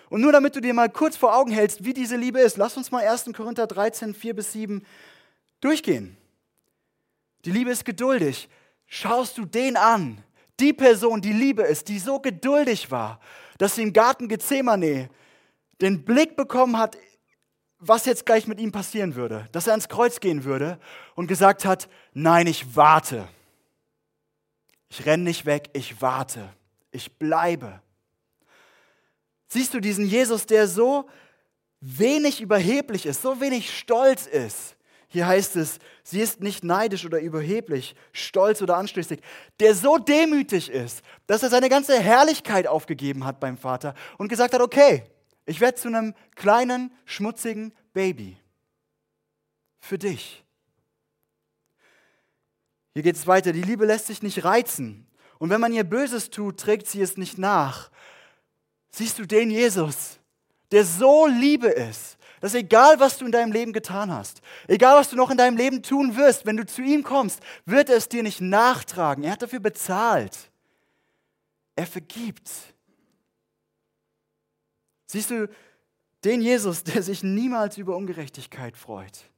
Und 0.10 0.21
nur 0.21 0.32
damit 0.32 0.56
du 0.56 0.62
dir 0.62 0.73
mal 0.73 0.89
kurz 0.89 1.15
vor 1.15 1.36
Augen 1.36 1.52
hältst, 1.52 1.86
wie 1.86 1.93
diese 1.93 2.15
Liebe 2.15 2.39
ist, 2.39 2.58
lass 2.58 2.76
uns 2.76 2.91
mal 2.91 3.08
1. 3.08 3.32
Korinther 3.36 3.67
13, 3.67 4.13
4 4.13 4.36
bis 4.36 4.52
7 4.52 4.84
durchgehen. 5.62 6.17
Die 7.45 7.52
Liebe 7.52 7.71
ist 7.71 7.86
geduldig. 7.86 8.49
Schaust 8.88 9.38
du 9.38 9.45
den 9.45 9.78
an, 9.78 10.23
die 10.63 10.73
Person, 10.73 11.21
die 11.21 11.34
Liebe 11.34 11.63
ist, 11.63 11.89
die 11.89 11.99
so 11.99 12.19
geduldig 12.19 12.89
war, 12.89 13.19
dass 13.58 13.76
sie 13.76 13.84
im 13.84 13.93
Garten 13.93 14.30
Gethsemane 14.30 15.10
den 15.82 16.06
Blick 16.06 16.38
bekommen 16.38 16.78
hat, 16.78 16.97
was 17.80 18.06
jetzt 18.06 18.26
gleich 18.26 18.47
mit 18.47 18.62
ihm 18.62 18.71
passieren 18.71 19.15
würde, 19.15 19.47
dass 19.52 19.67
er 19.67 19.73
ans 19.73 19.89
Kreuz 19.89 20.21
gehen 20.21 20.45
würde 20.45 20.80
und 21.15 21.28
gesagt 21.28 21.65
hat, 21.65 21.89
nein, 22.13 22.47
ich 22.47 22.78
warte. 22.78 23.28
Ich 24.88 25.06
renne 25.06 25.23
nicht 25.23 25.45
weg, 25.45 25.69
ich 25.73 26.02
warte. 26.02 26.49
Ich 26.91 27.17
bleibe. 27.17 27.82
Siehst 29.49 29.73
du 29.73 29.82
diesen 29.82 30.06
Jesus, 30.06 30.45
der 30.45 30.67
so 30.67 31.10
wenig 31.82 32.39
überheblich 32.39 33.06
ist, 33.06 33.21
so 33.21 33.41
wenig 33.41 33.78
stolz 33.78 34.28
ist, 34.28 34.78
hier 35.10 35.28
heißt 35.28 35.58
es, 35.58 35.80
sie 36.03 36.19
ist 36.19 36.41
nicht 36.41 36.63
neidisch 36.63 37.05
oder 37.05 37.19
überheblich, 37.19 37.95
stolz 38.11 38.61
oder 38.61 38.77
anstößig, 38.77 39.21
der 39.59 39.73
so 39.73 39.97
demütig 39.97 40.69
ist, 40.69 41.01
dass 41.27 41.43
er 41.43 41.49
seine 41.49 41.69
ganze 41.69 41.99
Herrlichkeit 41.99 42.67
aufgegeben 42.67 43.25
hat 43.25 43.39
beim 43.39 43.57
Vater 43.57 43.95
und 44.17 44.27
gesagt 44.27 44.53
hat, 44.53 44.61
okay, 44.61 45.03
ich 45.45 45.59
werde 45.59 45.77
zu 45.77 45.87
einem 45.87 46.13
kleinen, 46.35 46.91
schmutzigen 47.05 47.73
Baby. 47.93 48.37
Für 49.79 49.97
dich. 49.97 50.43
Hier 52.93 53.03
geht 53.03 53.15
es 53.15 53.27
weiter. 53.27 53.51
Die 53.51 53.61
Liebe 53.61 53.85
lässt 53.85 54.07
sich 54.07 54.21
nicht 54.21 54.45
reizen. 54.45 55.07
Und 55.39 55.49
wenn 55.49 55.59
man 55.59 55.73
ihr 55.73 55.83
Böses 55.83 56.29
tut, 56.29 56.59
trägt 56.59 56.87
sie 56.87 57.01
es 57.01 57.17
nicht 57.17 57.37
nach. 57.37 57.89
Siehst 58.91 59.19
du 59.19 59.25
den 59.25 59.49
Jesus, 59.49 60.19
der 60.71 60.85
so 60.85 61.27
Liebe 61.27 61.67
ist, 61.67 62.17
dass 62.43 62.56
egal, 62.56 62.99
was 62.99 63.17
du 63.17 63.25
in 63.25 63.32
deinem 63.32 63.53
Leben 63.53 63.71
getan 63.71 64.12
hast, 64.12 64.41
egal, 64.67 64.97
was 64.97 65.10
du 65.10 65.15
noch 65.15 65.32
in 65.32 65.38
deinem 65.38 65.56
Leben 65.56 65.82
tun 65.82 66.17
wirst, 66.17 66.45
wenn 66.45 66.58
du 66.58 66.65
zu 66.65 66.82
ihm 66.82 67.01
kommst, 67.01 67.39
wird 67.65 67.89
er 67.89 67.95
es 67.95 68.10
dir 68.10 68.21
nicht 68.21 68.41
nachtragen. 68.41 69.23
Er 69.23 69.32
hat 69.32 69.41
dafür 69.41 69.62
bezahlt. 69.62 70.51
Er 71.77 71.88
vergibt. 71.88 72.51
Siehst 75.06 75.29
du, 75.29 75.47
den 76.25 76.41
Jesus, 76.41 76.84
der 76.84 77.01
sich 77.01 77.23
niemals 77.23 77.77
über 77.77 77.95
Ungerechtigkeit 77.95 78.75
freut, 78.75 79.32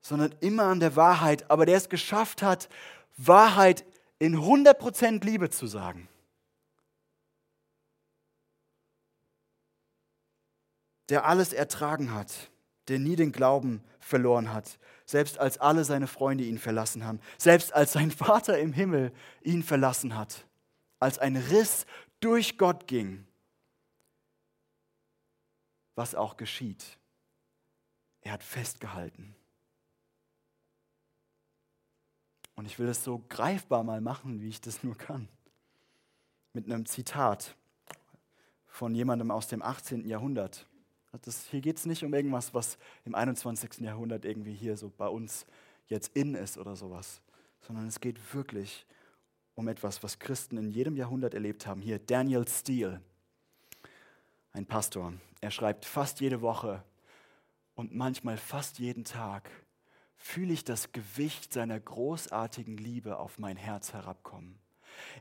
sondern 0.00 0.34
immer 0.40 0.62
an 0.62 0.80
der 0.80 0.96
Wahrheit, 0.96 1.50
aber 1.50 1.66
der 1.66 1.76
es 1.76 1.90
geschafft 1.90 2.40
hat, 2.40 2.70
Wahrheit 3.18 3.84
in 4.18 4.38
100% 4.38 5.22
Liebe 5.22 5.50
zu 5.50 5.66
sagen. 5.66 6.08
Der 11.08 11.26
alles 11.26 11.52
ertragen 11.52 12.12
hat, 12.12 12.50
der 12.88 12.98
nie 12.98 13.16
den 13.16 13.32
Glauben 13.32 13.82
verloren 14.00 14.52
hat, 14.52 14.78
selbst 15.04 15.38
als 15.38 15.58
alle 15.58 15.84
seine 15.84 16.06
Freunde 16.06 16.44
ihn 16.44 16.58
verlassen 16.58 17.04
haben, 17.04 17.20
selbst 17.38 17.72
als 17.72 17.92
sein 17.92 18.10
Vater 18.12 18.58
im 18.58 18.72
Himmel 18.72 19.12
ihn 19.42 19.62
verlassen 19.62 20.16
hat, 20.16 20.46
als 20.98 21.18
ein 21.18 21.36
Riss 21.36 21.86
durch 22.20 22.58
Gott 22.58 22.86
ging, 22.86 23.26
was 25.94 26.14
auch 26.14 26.36
geschieht. 26.36 26.98
Er 28.20 28.32
hat 28.32 28.42
festgehalten. 28.42 29.34
Und 32.56 32.64
ich 32.64 32.78
will 32.78 32.88
es 32.88 33.04
so 33.04 33.22
greifbar 33.28 33.84
mal 33.84 34.00
machen, 34.00 34.40
wie 34.40 34.48
ich 34.48 34.60
das 34.60 34.82
nur 34.82 34.96
kann. 34.96 35.28
Mit 36.54 36.64
einem 36.64 36.86
Zitat 36.86 37.54
von 38.66 38.94
jemandem 38.94 39.30
aus 39.30 39.46
dem 39.46 39.62
18. 39.62 40.08
Jahrhundert. 40.08 40.66
Das, 41.22 41.46
hier 41.50 41.60
geht 41.60 41.78
es 41.78 41.86
nicht 41.86 42.02
um 42.04 42.12
irgendwas, 42.12 42.54
was 42.54 42.78
im 43.04 43.14
21. 43.14 43.80
Jahrhundert 43.80 44.24
irgendwie 44.24 44.54
hier 44.54 44.76
so 44.76 44.92
bei 44.96 45.08
uns 45.08 45.46
jetzt 45.88 46.16
in 46.16 46.34
ist 46.34 46.58
oder 46.58 46.76
sowas, 46.76 47.20
sondern 47.60 47.86
es 47.86 48.00
geht 48.00 48.34
wirklich 48.34 48.86
um 49.54 49.68
etwas, 49.68 50.02
was 50.02 50.18
Christen 50.18 50.58
in 50.58 50.70
jedem 50.70 50.96
Jahrhundert 50.96 51.34
erlebt 51.34 51.66
haben. 51.66 51.80
Hier 51.80 51.98
Daniel 51.98 52.46
Steele, 52.46 53.00
ein 54.52 54.66
Pastor. 54.66 55.14
Er 55.40 55.50
schreibt 55.50 55.84
fast 55.84 56.20
jede 56.20 56.40
Woche 56.40 56.82
und 57.74 57.94
manchmal 57.94 58.36
fast 58.36 58.78
jeden 58.78 59.04
Tag 59.04 59.50
fühle 60.16 60.52
ich 60.52 60.64
das 60.64 60.92
Gewicht 60.92 61.52
seiner 61.52 61.78
großartigen 61.78 62.76
Liebe 62.76 63.18
auf 63.18 63.38
mein 63.38 63.56
Herz 63.56 63.92
herabkommen. 63.92 64.58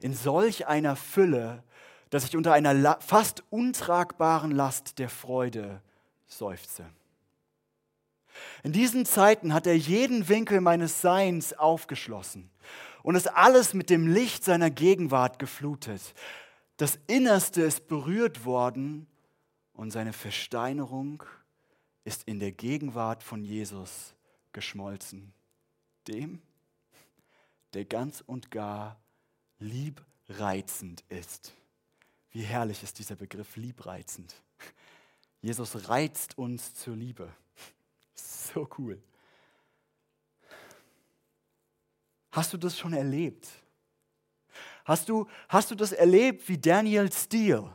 In 0.02 0.14
solch 0.14 0.68
einer 0.68 0.96
Fülle, 0.96 1.64
dass 2.10 2.26
ich 2.26 2.38
unter 2.38 2.54
einer 2.54 3.00
fast 3.02 3.44
untragbaren 3.50 4.52
Last 4.52 5.00
der 5.00 5.10
Freude 5.10 5.82
seufze. 6.28 6.86
In 8.64 8.72
diesen 8.72 9.06
Zeiten 9.06 9.54
hat 9.54 9.68
er 9.68 9.78
jeden 9.78 10.28
Winkel 10.28 10.62
meines 10.62 11.02
Seins 11.02 11.54
aufgeschlossen 11.54 12.50
und 13.04 13.16
es 13.16 13.28
alles 13.28 13.74
mit 13.74 13.90
dem 13.90 14.08
Licht 14.08 14.44
seiner 14.44 14.70
Gegenwart 14.70 15.40
geflutet. 15.40 16.02
Das 16.78 17.00
Innerste 17.08 17.62
ist 17.62 17.88
berührt 17.88 18.46
worden 18.46 19.08
und 19.74 19.92
seine 19.92 20.14
Versteinerung 20.14 21.24
ist 22.04 22.24
in 22.28 22.40
der 22.40 22.52
Gegenwart 22.52 23.24
von 23.24 23.44
Jesus 23.44 24.14
geschmolzen. 24.52 25.34
Dem, 26.08 26.42
der 27.74 27.86
ganz 27.86 28.22
und 28.26 28.52
gar 28.52 29.00
liebreizend 29.60 31.04
ist. 31.10 31.54
Wie 32.36 32.42
herrlich 32.42 32.84
ist 32.84 33.00
dieser 33.00 33.16
Begriff 33.16 33.56
liebreizend. 33.56 34.36
Jesus 35.42 35.88
reizt 35.88 36.38
uns 36.38 36.74
zur 36.74 36.94
Liebe. 36.94 37.32
So 38.14 38.68
cool. 38.78 39.02
Hast 42.34 42.52
du 42.52 42.58
das 42.58 42.78
schon 42.78 42.92
erlebt? 42.92 43.48
Hast 44.84 45.08
du, 45.08 45.30
hast 45.48 45.72
du 45.72 45.76
das 45.76 45.94
erlebt 45.94 46.50
wie 46.50 46.58
Daniel 46.58 47.10
Steele? 47.10 47.74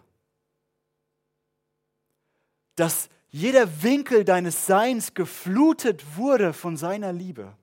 Dass 2.77 3.09
jeder 3.31 3.83
Winkel 3.83 4.27
deines 4.27 4.67
Seins 4.67 5.15
geflutet 5.15 6.19
wurde 6.19 6.53
von 6.53 6.77
seiner 6.77 7.15
Liebe. 7.15 7.57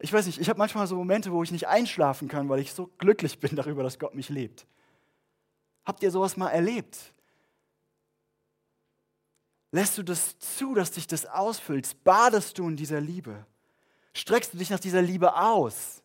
Ich 0.00 0.12
weiß 0.12 0.26
nicht, 0.26 0.40
ich 0.40 0.48
habe 0.48 0.58
manchmal 0.58 0.86
so 0.86 0.96
Momente, 0.96 1.32
wo 1.32 1.42
ich 1.42 1.50
nicht 1.50 1.66
einschlafen 1.66 2.28
kann, 2.28 2.48
weil 2.48 2.60
ich 2.60 2.72
so 2.72 2.86
glücklich 2.98 3.40
bin 3.40 3.56
darüber, 3.56 3.82
dass 3.82 3.98
Gott 3.98 4.14
mich 4.14 4.28
lebt. 4.28 4.66
Habt 5.84 6.02
ihr 6.02 6.10
sowas 6.10 6.36
mal 6.36 6.50
erlebt? 6.50 7.12
Lässt 9.72 9.98
du 9.98 10.02
das 10.02 10.38
zu, 10.38 10.74
dass 10.74 10.92
dich 10.92 11.06
das 11.06 11.26
ausfüllt? 11.26 12.04
Badest 12.04 12.58
du 12.58 12.68
in 12.68 12.76
dieser 12.76 13.00
Liebe? 13.00 13.44
Streckst 14.14 14.54
du 14.54 14.58
dich 14.58 14.70
nach 14.70 14.80
dieser 14.80 15.02
Liebe 15.02 15.34
aus? 15.34 16.02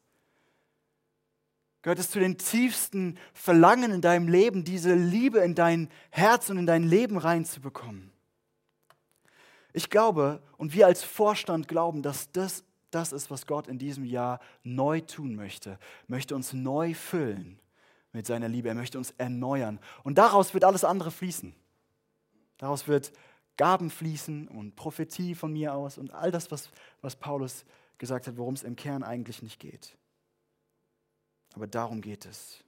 Gehört 1.82 2.00
es 2.00 2.10
zu 2.10 2.20
den 2.20 2.38
tiefsten 2.38 3.18
Verlangen 3.34 3.92
in 3.92 4.02
deinem 4.02 4.28
Leben, 4.28 4.64
diese 4.64 4.96
Liebe 4.96 5.40
in 5.40 5.54
dein 5.54 5.90
Herz 6.12 6.50
und 6.50 6.58
in 6.58 6.66
dein 6.66 6.84
Leben 6.84 7.18
reinzubekommen? 7.18 8.12
Ich 9.74 9.90
glaube 9.90 10.42
und 10.58 10.74
wir 10.74 10.88
als 10.88 11.04
Vorstand 11.04 11.68
glauben, 11.68 12.02
dass 12.02 12.32
das 12.32 12.64
das 12.96 13.12
ist, 13.12 13.32
was 13.32 13.48
Gott 13.48 13.68
in 13.68 13.80
diesem 13.80 14.06
Jahr 14.06 14.40
neu 14.64 15.02
tun 15.02 15.36
möchte. 15.36 15.80
Möchte 16.08 16.36
uns 16.36 16.54
neu 16.54 16.94
füllen 16.94 17.60
mit 18.12 18.26
seiner 18.26 18.48
Liebe. 18.48 18.70
Er 18.70 18.76
möchte 18.76 18.98
uns 18.98 19.12
erneuern. 19.18 19.80
Und 20.04 20.18
daraus 20.18 20.54
wird 20.54 20.64
alles 20.64 20.84
andere 20.84 21.12
fließen. 21.12 21.54
Daraus 22.58 22.88
wird 22.88 23.12
Gaben 23.58 23.90
fließen 23.90 24.48
und 24.48 24.76
Prophetie 24.76 25.36
von 25.36 25.54
mir 25.54 25.74
aus 25.74 25.98
und 25.98 26.12
all 26.14 26.32
das, 26.32 26.50
was, 26.50 26.72
was 27.02 27.16
Paulus 27.16 27.66
gesagt 27.98 28.28
hat, 28.28 28.38
worum 28.38 28.56
es 28.56 28.64
im 28.64 28.76
Kern 28.76 29.04
eigentlich 29.04 29.44
nicht 29.44 29.60
geht. 29.60 29.96
Aber 31.54 31.68
darum 31.68 32.02
geht 32.02 32.26
es. 32.26 32.63